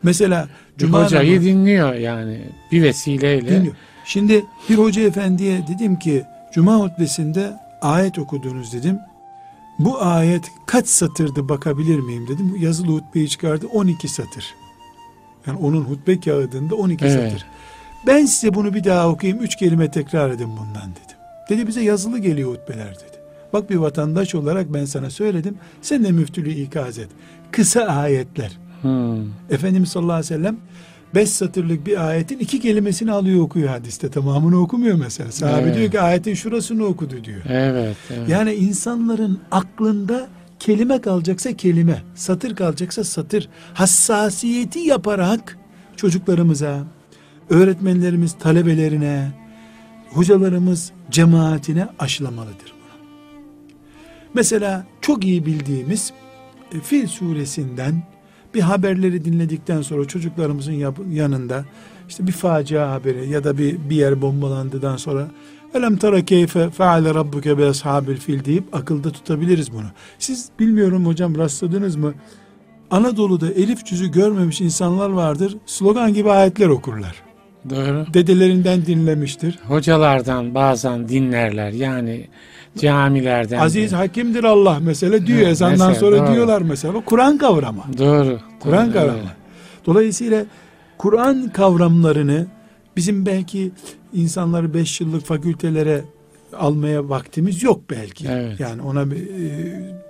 Mesela 0.02 0.48
cuma 0.78 1.04
hocayı 1.04 1.30
namazı 1.30 1.46
dinliyor 1.46 1.94
yani 1.94 2.40
bir 2.72 2.82
vesileyle. 2.82 3.48
dinliyor. 3.48 3.74
Şimdi 4.04 4.44
bir 4.68 4.74
hoca 4.74 5.02
efendiye 5.02 5.66
dedim 5.68 5.98
ki 5.98 6.24
cuma 6.54 6.76
hutbesinde 6.76 7.52
ayet 7.82 8.18
okudunuz 8.18 8.72
dedim. 8.72 8.98
Bu 9.78 10.02
ayet 10.02 10.44
kaç 10.66 10.86
satırdı 10.86 11.48
bakabilir 11.48 11.98
miyim 11.98 12.28
dedim. 12.28 12.56
Yazılı 12.60 12.88
hutbeyi 12.92 13.28
çıkardı 13.28 13.66
12 13.66 14.08
satır. 14.08 14.54
Yani 15.46 15.58
onun 15.58 15.82
hutbe 15.82 16.20
kağıdında 16.20 16.74
12 16.74 17.04
Evet. 17.04 17.30
satır. 17.32 17.46
Ben 18.06 18.24
size 18.24 18.54
bunu 18.54 18.74
bir 18.74 18.84
daha 18.84 19.08
okuyayım. 19.08 19.42
Üç 19.42 19.56
kelime 19.56 19.90
tekrar 19.90 20.30
edin 20.30 20.48
bundan 20.50 20.90
dedim. 20.90 21.16
Dedi 21.48 21.66
bize 21.66 21.80
yazılı 21.82 22.18
geliyor 22.18 22.50
hutbeler 22.52 22.94
dedi. 22.94 23.16
Bak 23.52 23.70
bir 23.70 23.76
vatandaş 23.76 24.34
olarak 24.34 24.74
ben 24.74 24.84
sana 24.84 25.10
söyledim. 25.10 25.58
Sen 25.82 26.04
de 26.04 26.12
müftülüğü 26.12 26.50
ikaz 26.50 26.98
et. 26.98 27.08
Kısa 27.50 27.80
ayetler. 27.80 28.58
Hmm, 28.82 29.22
Efendimiz 29.50 29.88
sallallahu 29.88 30.12
aleyhi 30.12 30.32
ve 30.34 30.36
sellem 30.36 30.56
beş 31.14 31.28
satırlık 31.28 31.86
bir 31.86 32.06
ayetin 32.08 32.38
iki 32.38 32.60
kelimesini 32.60 33.12
alıyor 33.12 33.40
okuyor 33.40 33.68
hadiste. 33.68 34.10
Tamamını 34.10 34.60
okumuyor 34.60 34.96
mesela. 34.96 35.32
Sahabe 35.32 35.62
Evet. 35.62 35.76
diyor 35.76 35.90
ki 35.90 36.00
ayetin 36.00 36.34
şurasını 36.34 36.84
okudu 36.84 37.24
diyor. 37.24 37.40
Evet, 37.48 37.96
evet. 38.10 38.28
Yani 38.28 38.54
insanların 38.54 39.40
aklında 39.50 40.26
kelime 40.60 41.00
kalacaksa 41.00 41.52
kelime, 41.56 42.02
satır 42.14 42.56
kalacaksa 42.56 43.04
satır, 43.04 43.48
hassasiyeti 43.74 44.78
yaparak 44.78 45.58
çocuklarımıza, 45.96 46.84
öğretmenlerimiz 47.50 48.32
talebelerine, 48.38 49.32
hocalarımız 50.08 50.92
cemaatine 51.10 51.88
aşılamalıdır 51.98 52.74
bunu. 52.74 53.06
Mesela 54.34 54.86
çok 55.00 55.24
iyi 55.24 55.46
bildiğimiz 55.46 56.12
e, 56.74 56.80
Fil 56.80 57.06
suresinden 57.06 58.02
bir 58.54 58.60
haberleri 58.60 59.24
dinledikten 59.24 59.82
sonra 59.82 60.04
çocuklarımızın 60.04 60.94
yanında 61.10 61.64
işte 62.08 62.26
bir 62.26 62.32
facia 62.32 62.90
haberi 62.90 63.28
ya 63.28 63.44
da 63.44 63.58
bir, 63.58 63.90
bir 63.90 63.96
yer 63.96 64.22
bombalandıktan 64.22 64.96
sonra 64.96 65.28
Elem 65.74 65.96
tara 65.96 66.24
keyfe 66.24 66.70
feale 66.70 67.14
rabbuke 67.14 67.58
be 67.58 67.66
ashabil 67.66 68.16
fil 68.16 68.44
deyip 68.44 68.74
akılda 68.74 69.10
tutabiliriz 69.10 69.72
bunu. 69.72 69.86
Siz 70.18 70.48
bilmiyorum 70.58 71.06
hocam 71.06 71.38
rastladınız 71.38 71.96
mı? 71.96 72.14
Anadolu'da 72.90 73.50
elif 73.50 73.86
cüzü 73.86 74.12
görmemiş 74.12 74.60
insanlar 74.60 75.10
vardır. 75.10 75.56
Slogan 75.66 76.14
gibi 76.14 76.30
ayetler 76.30 76.68
okurlar. 76.68 77.25
Doğru. 77.70 78.06
Dedelerinden 78.14 78.86
dinlemiştir. 78.86 79.58
Hocalardan 79.68 80.54
bazen 80.54 81.08
dinlerler 81.08 81.70
yani 81.70 82.26
camilerden. 82.78 83.58
Aziz 83.58 83.92
hakimdir 83.92 84.44
Allah 84.44 84.78
mesela 84.80 85.26
diyor 85.26 85.38
Evet, 85.38 85.48
ezandan 85.48 85.88
mesela, 85.88 85.94
sonra 85.94 86.26
doğru. 86.26 86.34
diyorlar 86.34 86.62
mesela. 86.62 87.00
Kur'an 87.04 87.38
kavramı. 87.38 87.82
Doğru. 87.98 88.38
Kur'an 88.60 88.92
kavramı. 88.92 89.18
evet. 89.18 89.26
Dolayısıyla 89.86 90.44
Kur'an 90.98 91.48
kavramlarını 91.48 92.46
bizim 92.96 93.26
belki 93.26 93.70
insanları 94.14 94.74
5 94.74 95.00
yıllık 95.00 95.24
fakültelere 95.26 96.04
almaya 96.58 97.08
vaktimiz 97.08 97.62
yok 97.62 97.80
belki. 97.90 98.26
Evet. 98.30 98.60
Yani 98.60 98.82
ona 98.82 99.02
e, 99.02 99.06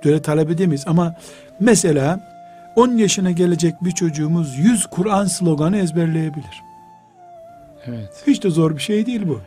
göre 0.02 0.22
talep 0.22 0.50
edemeyiz 0.50 0.84
ama 0.86 1.14
mesela 1.60 2.20
10 2.76 2.96
yaşına 2.96 3.30
gelecek 3.30 3.74
bir 3.84 3.90
çocuğumuz 3.90 4.58
100 4.58 4.86
Kur'an 4.86 5.26
sloganı 5.26 5.78
ezberleyebilir. 5.78 6.65
Evet. 7.88 8.08
Hiç 8.26 8.42
de 8.44 8.50
zor 8.50 8.76
bir 8.76 8.82
şey 8.82 9.06
değil 9.06 9.22
bu. 9.28 9.40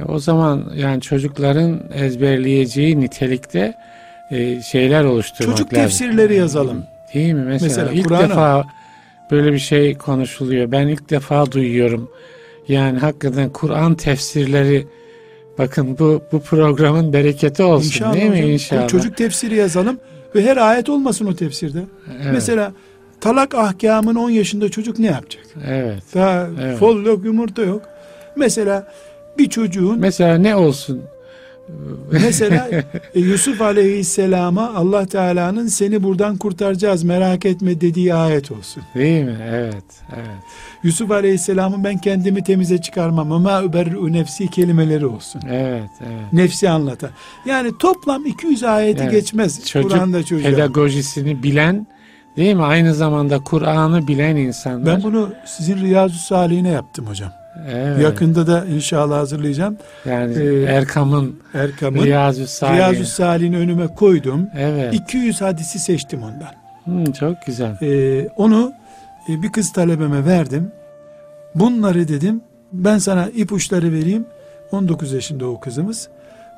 E, 0.00 0.04
o 0.04 0.18
zaman 0.18 0.72
yani 0.76 1.00
çocukların 1.00 1.80
ezberleyeceği 1.94 3.00
nitelikte 3.00 3.74
e, 4.30 4.62
şeyler 4.62 5.04
oluşturmak 5.04 5.56
Çocuk 5.56 5.72
lazım. 5.74 5.84
tefsirleri 5.84 6.34
yazalım. 6.34 6.84
Değil 7.14 7.32
mi? 7.34 7.44
Mesela, 7.46 7.68
Mesela 7.68 7.90
ilk 7.92 8.10
defa 8.10 8.64
böyle 9.30 9.52
bir 9.52 9.58
şey 9.58 9.94
konuşuluyor. 9.98 10.72
Ben 10.72 10.86
ilk 10.86 11.10
defa 11.10 11.52
duyuyorum. 11.52 12.10
Yani 12.68 12.98
hakikaten 12.98 13.50
Kur'an 13.50 13.94
tefsirleri 13.94 14.86
bakın 15.58 15.98
bu 15.98 16.22
bu 16.32 16.40
programın 16.40 17.12
bereketi 17.12 17.62
olsun 17.62 17.86
İnşallah 17.86 18.14
değil 18.14 18.24
mi 18.30 18.36
hocam. 18.36 18.50
inşallah? 18.50 18.88
Çocuk 18.88 19.16
tefsiri 19.16 19.54
yazalım 19.54 19.98
ve 20.34 20.42
her 20.44 20.56
ayet 20.56 20.88
olmasın 20.88 21.26
o 21.26 21.34
tefsirde. 21.34 21.78
evet, 22.16 22.26
Mesela 22.32 22.72
talak 23.24 23.54
ahkamını 23.54 24.20
10 24.22 24.30
yaşında 24.30 24.68
çocuk 24.70 24.98
ne 24.98 25.06
yapacak? 25.06 25.44
evet. 25.66 26.02
Daha 26.14 26.46
Evet. 26.62 26.78
fol 26.78 27.02
yok, 27.04 27.24
yumurta 27.24 27.62
yok. 27.62 27.82
Mesela 28.36 28.86
bir 29.38 29.50
çocuğun 29.50 29.98
Mesela 29.98 30.38
ne 30.38 30.56
olsun? 30.56 31.02
mesela 32.12 32.68
e, 33.14 33.20
Yusuf 33.20 33.60
Aleyhisselam'a 33.62 34.74
Allah 34.74 35.06
Teala'nın 35.06 35.66
seni 35.66 36.02
buradan 36.02 36.36
kurtaracağız 36.36 37.04
merak 37.04 37.46
etme 37.46 37.80
dediği 37.80 38.14
ayet 38.14 38.50
olsun. 38.52 38.82
Değil 38.94 39.24
mi? 39.24 39.36
Evet, 39.50 39.84
evet. 40.16 40.26
Yusuf 40.82 41.10
Aleyhisselam'ın 41.10 41.84
ben 41.84 41.98
kendimi 41.98 42.44
temize 42.44 42.78
çıkarmam 42.78 43.32
ama 43.32 43.62
überru 43.62 44.12
nefsi 44.12 44.48
kelimeleri 44.48 45.06
olsun. 45.06 45.42
Evet, 45.50 45.90
evet. 46.00 46.32
Nefsi 46.32 46.68
anlatan. 46.70 47.10
Yani 47.46 47.78
toplam 47.78 48.26
200 48.26 48.62
ayeti 48.64 49.02
Evet. 49.02 49.12
geçmez 49.12 49.64
Çocuk 49.66 49.90
Kur'an'da 49.90 50.22
çocuğa. 50.24 50.50
pedagojisini 50.50 51.42
bilen 51.42 51.86
değil 52.36 52.54
mi? 52.56 52.62
Aynı 52.62 52.94
zamanda 52.94 53.38
Kur'an'ı 53.38 54.08
bilen 54.08 54.36
insanlar. 54.36 54.86
Ben 54.96 55.02
bunu 55.02 55.32
sizin 55.44 55.76
Riyazu 55.76 56.18
Salihine 56.18 56.68
yaptım 56.70 57.06
hocam. 57.06 57.32
evet. 57.68 58.02
Yakında 58.02 58.46
da 58.46 58.64
inşallah 58.64 59.16
hazırlayacağım. 59.18 59.76
Yani 60.04 60.34
Ee, 60.38 60.62
Erkam'ın 60.62 61.40
Erkam'ın 61.54 62.02
Riyazu 62.04 62.46
Salih. 62.46 62.74
Riyazu 62.76 63.04
Salih'in 63.06 63.52
önüme 63.52 63.86
koydum. 63.86 64.46
Evet. 64.56 64.94
200 64.94 65.40
hadisi 65.40 65.78
seçtim 65.78 66.20
ondan. 66.22 67.04
Hı, 67.06 67.12
çok 67.12 67.46
güzel. 67.46 67.76
Ee, 67.82 68.28
onu 68.36 68.72
e, 69.28 69.42
bir 69.42 69.52
kız 69.52 69.72
talebeme 69.72 70.24
verdim. 70.26 70.72
Bunları 71.54 72.08
dedim 72.08 72.40
ben 72.72 72.98
sana 72.98 73.28
ipuçları 73.28 73.92
vereyim. 73.92 74.26
19 74.72 75.12
yaşında 75.12 75.46
o 75.46 75.60
kızımız. 75.60 76.08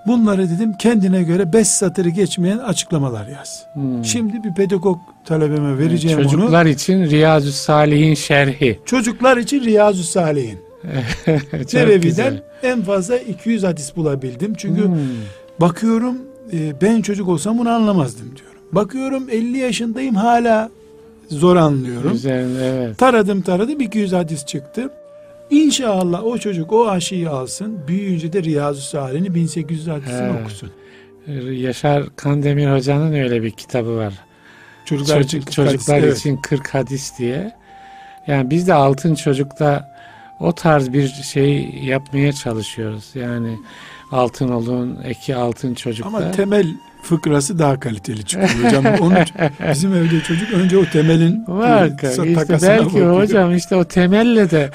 Bunları 0.07 0.51
dedim 0.51 0.73
kendine 0.79 1.23
göre 1.23 1.53
5 1.53 1.69
satırı 1.69 2.09
geçmeyen 2.09 2.59
açıklamalar 2.59 3.27
yaz. 3.29 3.65
Hı. 3.75 4.05
Şimdi 4.05 4.45
bir 4.45 4.55
pedagog 4.55 4.99
talebeme 5.25 5.79
vereceğim 5.79 6.19
onu. 6.19 6.25
Çocuklar 6.31 6.67
için 6.67 7.05
Riyazu 7.11 7.53
Salih'in 7.53 8.15
şerhi. 8.15 8.81
Çocuklar 8.85 9.37
için 9.37 9.65
Riyazu 9.65 10.03
Salih'in. 10.03 10.59
Nebevi'den 11.75 12.01
güzel. 12.01 12.43
en 12.63 12.83
fazla 12.83 13.19
200 13.19 13.63
hadis 13.63 13.97
bulabildim. 13.97 14.55
Çünkü 14.55 14.85
Hmm. 14.85 14.97
bakıyorum 15.61 16.19
e, 16.53 16.81
ben 16.83 17.03
çocuk 17.03 17.29
olsam 17.29 17.59
bunu 17.59 17.71
anlamazdım 17.71 18.27
diyorum. 18.37 18.61
Bakıyorum 18.73 19.27
50 19.31 19.59
yaşındayım 19.59 20.15
hala 20.15 20.71
zor 21.31 21.57
anlıyorum. 21.57 22.13
Üzerinde 22.15 22.67
evet. 22.77 22.99
Taradım 22.99 23.43
taradım 23.43 23.81
200 23.81 24.13
hadis 24.13 24.47
çıktı. 24.47 24.91
İnşallah 25.51 26.25
o 26.25 26.39
çocuk 26.39 26.73
o 26.73 26.89
aşıyı 26.89 27.31
alsın. 27.31 27.79
Büyüyünce 27.89 28.33
de 28.33 28.43
Riyazu 28.43 28.81
Salih'ini 28.81 29.35
1800 29.35 29.87
hadisini 29.87 30.33
He. 30.33 30.43
okusun. 30.43 30.71
Yaşar 31.53 32.17
Kandemir 32.17 32.71
Hoca'nın 32.71 33.13
öyle 33.13 33.43
bir 33.43 33.51
kitabı 33.51 33.97
var. 33.97 34.15
Çocuklar 34.85 35.23
Çocuk, 35.23 35.43
için 35.43 35.53
çocuklar 35.53 35.97
hadis, 35.97 36.09
evet. 36.09 36.19
için 36.19 36.37
40 36.37 36.75
hadis 36.75 37.19
diye. 37.19 37.53
Yani 38.27 38.51
biz 38.51 38.69
de 38.69 38.75
Altın 38.75 39.15
Çocuk'ta 39.15 39.97
o 40.41 40.53
tarz 40.53 40.93
bir 40.93 41.09
şey 41.09 41.71
yapmaya 41.83 42.33
çalışıyoruz. 42.33 43.05
Yani 43.15 43.59
Altın 44.13 44.49
olun, 44.49 44.99
eki 45.05 45.37
Altın 45.37 45.75
Çocuk'ta. 45.75 46.09
Ama 46.09 46.31
temel 46.31 46.67
fıkrası 47.07 47.59
daha 47.59 47.81
kaliteli 47.81 48.25
çıkıyor 48.25 48.65
hocam. 48.65 48.85
Onun 49.01 49.17
bizim 49.71 49.95
evde 49.95 50.21
çocuk 50.21 50.53
önce 50.53 50.79
o 50.79 50.85
temelin 50.85 51.45
Var 51.49 51.85
e, 52.03 52.09
işte 52.11 52.59
belki 52.63 52.85
bakıyor. 52.85 53.23
hocam 53.23 53.57
işte 53.57 53.77
o 53.77 53.85
temelle 53.85 54.51
de 54.51 54.71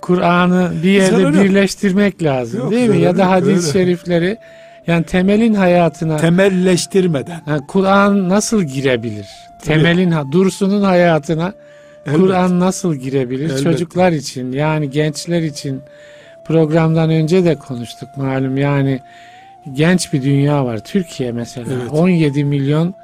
Kur'an'ı 0.00 0.72
bir 0.82 0.90
yerde 0.90 1.16
Zararı 1.16 1.44
birleştirmek 1.44 2.22
lazım 2.22 2.60
Yok, 2.60 2.70
değil 2.70 2.88
mi? 2.88 2.98
Ya 2.98 3.16
da 3.16 3.30
hadis-i 3.30 3.72
şerifleri 3.72 4.38
yani 4.86 5.04
temelin 5.04 5.54
hayatına 5.54 6.16
temelleştirmeden. 6.16 7.40
Ha, 7.44 7.58
Kur'an 7.68 8.28
nasıl 8.28 8.62
girebilir? 8.62 9.26
Temelin 9.62 10.14
Dursun'un 10.32 10.82
hayatına. 10.82 11.52
Kur'an 12.16 12.60
nasıl 12.60 12.94
girebilir? 12.94 13.44
Elbette. 13.44 13.62
Çocuklar 13.62 14.12
için 14.12 14.52
yani 14.52 14.90
gençler 14.90 15.42
için 15.42 15.80
programdan 16.44 17.10
önce 17.10 17.44
de 17.44 17.54
konuştuk 17.54 18.08
malum 18.16 18.56
yani 18.56 19.00
genç 19.72 20.12
bir 20.12 20.22
dünya 20.22 20.64
var. 20.64 20.84
Türkiye 20.84 21.32
mesela 21.32 21.66
Evet. 21.72 21.92
17 21.92 22.44
milyon 22.44 22.94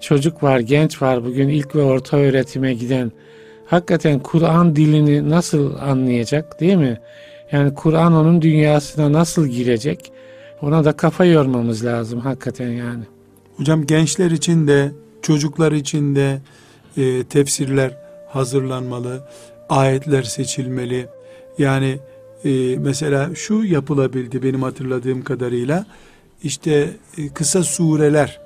çocuk 0.00 0.42
var, 0.42 0.58
genç 0.58 1.02
var 1.02 1.24
bugün 1.24 1.48
ilk 1.48 1.76
ve 1.76 1.82
orta 1.82 2.16
öğretime 2.16 2.74
giden. 2.74 3.12
Hakikaten 3.66 4.18
Kur'an 4.18 4.76
dilini 4.76 5.30
nasıl 5.30 5.76
anlayacak 5.76 6.60
değil 6.60 6.76
mi? 6.76 7.00
Yani 7.52 7.74
Kur'an 7.74 8.12
onun 8.12 8.42
dünyasına 8.42 9.12
nasıl 9.12 9.46
girecek? 9.46 10.12
Ona 10.62 10.84
da 10.84 10.92
kafa 10.92 11.24
yormamız 11.24 11.84
lazım 11.84 12.20
hakikaten 12.20 12.68
yani. 12.68 13.04
Hocam 13.56 13.86
gençler 13.86 14.30
için 14.30 14.66
de 14.68 14.92
çocuklar 15.22 15.72
için 15.72 16.16
de 16.16 16.38
e, 16.96 17.24
tefsirler 17.24 17.96
hazırlanmalı, 18.28 19.28
ayetler 19.68 20.22
seçilmeli. 20.22 21.06
Yani 21.58 21.98
e, 22.44 22.76
mesela 22.78 23.30
şu 23.34 23.64
yapılabildi 23.64 24.42
benim 24.42 24.62
hatırladığım 24.62 25.22
kadarıyla. 25.24 25.86
İşte 26.42 26.90
e, 27.18 27.28
kısa 27.28 27.62
sureler 27.62 28.40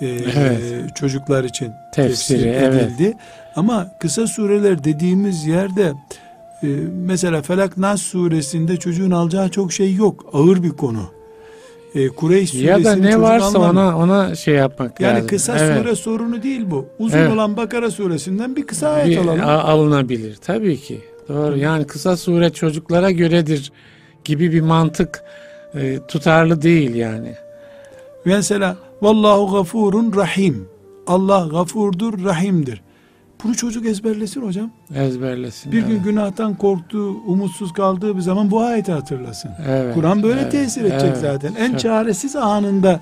e, 0.00 0.06
Evet. 0.06 0.96
çocuklar 0.96 1.44
için 1.44 1.70
Tefsiri, 1.94 2.38
tefsir 2.42 2.46
evet. 2.52 2.82
edildi. 2.82 3.16
Ama 3.56 3.90
kısa 4.00 4.26
sureler 4.26 4.84
dediğimiz 4.84 5.46
yerde 5.46 5.92
e, 6.62 6.66
mesela 7.06 7.42
Felak 7.42 7.76
Nas 7.76 8.02
suresinde 8.02 8.76
çocuğun 8.76 9.10
alacağı 9.10 9.48
çok 9.48 9.72
şey 9.72 9.94
yok. 9.94 10.26
Ağır 10.32 10.62
bir 10.62 10.70
konu. 10.70 11.02
E, 11.94 12.08
Kureyş 12.08 12.54
Ya 12.54 12.84
da 12.84 12.96
ne 12.96 13.20
varsa 13.20 13.46
anlamıyor. 13.46 13.92
ona 13.94 13.98
ona 13.98 14.34
şey 14.34 14.54
yapmak 14.54 15.00
yani 15.00 15.14
lazım. 15.14 15.26
kısa 15.28 15.58
Evet. 15.58 15.78
sure 15.82 15.96
sorunu 15.96 16.42
değil 16.42 16.62
bu. 16.70 16.86
Uzun 16.98 17.18
Evet. 17.18 17.32
olan 17.32 17.56
Bakara 17.56 17.90
suresinden 17.90 18.56
bir 18.56 18.66
kısa 18.66 18.88
ayet 18.88 19.08
Bir- 19.08 19.16
alalım. 19.24 19.40
alınabilir 19.44 20.36
tabii 20.36 20.76
ki. 20.76 21.00
Doğru. 21.28 21.58
Yani 21.58 21.86
kısa 21.86 22.16
sure 22.16 22.50
çocuklara 22.50 23.10
göredir 23.10 23.72
gibi 24.24 24.52
bir 24.52 24.60
mantık 24.60 25.24
e, 25.74 25.98
tutarlı 26.08 26.62
değil 26.62 26.94
yani. 26.94 27.34
Mesela 28.24 28.76
Vallahu 29.02 29.52
gafurun 29.52 30.12
rahim. 30.16 30.68
Allah 31.06 31.48
gafurdur, 31.50 32.24
rahimdir. 32.24 32.82
Bunu 33.44 33.54
çocuk 33.54 33.86
ezberlesin 33.86 34.42
hocam. 34.42 34.70
Ezberlesin. 34.94 35.72
Bir 35.72 35.78
evet. 35.78 35.88
gün 35.88 36.02
günahtan 36.02 36.54
korktuğu, 36.54 37.10
umutsuz 37.10 37.72
kaldığı 37.72 38.16
bir 38.16 38.20
zaman 38.20 38.50
bu 38.50 38.60
ayeti 38.60 38.92
hatırlasın. 38.92 39.50
Evet, 39.68 39.94
Kur'an 39.94 40.22
böyle 40.22 40.40
evet, 40.40 40.52
tesir 40.52 40.84
edecek 40.84 41.02
evet. 41.02 41.18
zaten. 41.18 41.54
En 41.54 41.70
Çok- 41.70 41.80
çaresiz 41.80 42.36
anında 42.36 43.00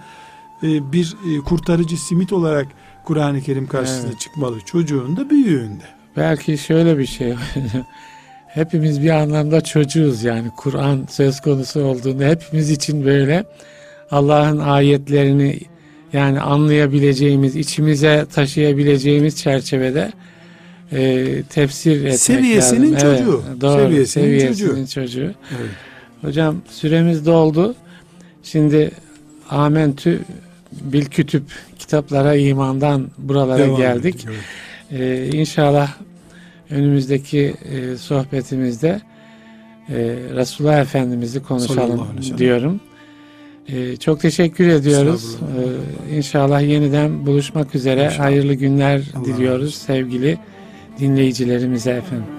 e, 0.63 0.93
bir 0.93 1.17
e, 1.27 1.39
kurtarıcı 1.39 1.97
simit 1.97 2.33
olarak 2.33 2.67
Kur'an-ı 3.05 3.41
Kerim 3.41 3.67
karşısına 3.67 4.11
Evet. 4.11 4.21
çıkmalı. 4.21 4.61
Çocuğun 4.61 5.17
da 5.17 5.31
büyüğünde. 5.31 5.85
Belki 6.17 6.59
şöyle 6.59 6.99
bir 6.99 7.07
şey. 7.07 7.35
hepimiz 8.57 9.03
bir 9.03 9.11
anlamda 9.11 9.61
çocuğuz 9.61 10.23
yani 10.23 10.51
Kur'an 10.57 11.07
söz 11.11 11.41
konusu 11.41 11.81
olduğunda 11.81 12.25
hepimiz 12.25 12.71
için 12.71 13.05
böyle 13.05 13.45
Allah'ın 14.11 14.59
ayetlerini 14.59 15.59
yani 16.13 16.41
anlayabileceğimiz, 16.41 17.57
içimize 17.57 18.27
taşıyabileceğimiz 18.35 19.37
çerçevede 19.37 20.13
e, 20.93 21.27
tefsir 21.43 21.97
etmek 21.97 22.19
Seviyesinin 22.19 22.95
lazım. 22.95 23.09
Evet, 23.09 23.19
çocuğu. 23.19 23.43
doğru, 23.61 23.83
Seviyesinin 23.83 24.25
seviyesinin 24.25 24.87
çocuğu. 24.87 25.35
Evet. 25.51 25.71
Hocam 26.23 26.57
süremiz 26.71 27.27
doldu. 27.27 27.75
Şimdi 28.43 28.91
Amentü 29.51 30.21
Bil 30.73 31.05
Kütüp 31.05 31.43
kitaplara 31.79 32.35
imandan 32.35 33.09
buralara 33.19 33.59
Devam 33.59 33.77
geldik. 33.77 34.15
ettik, 34.15 34.29
evet. 34.91 35.33
Ee, 35.33 35.39
inşallah 35.39 35.91
önümüzdeki 36.71 37.55
e, 37.73 37.97
sohbetimizde 37.97 39.01
e, 39.89 39.95
Resulullah 40.35 40.81
Efendimiz'i 40.81 41.43
konuşalım 41.43 42.09
diyorum. 42.39 42.81
E, 43.69 43.97
çok 43.97 44.21
teşekkür 44.21 44.69
ediyoruz. 44.69 45.37
E, 46.11 46.17
inşallah 46.17 46.63
yeniden 46.69 47.27
buluşmak 47.27 47.75
üzere. 47.75 48.05
İnşallah. 48.05 48.25
Hayırlı 48.25 48.55
günler 48.55 49.03
Allah 49.15 49.25
diliyoruz 49.25 49.67
olsun. 49.67 49.87
sevgili 49.87 50.39
dinleyicilerimize 50.99 51.91
efendim. 51.91 52.36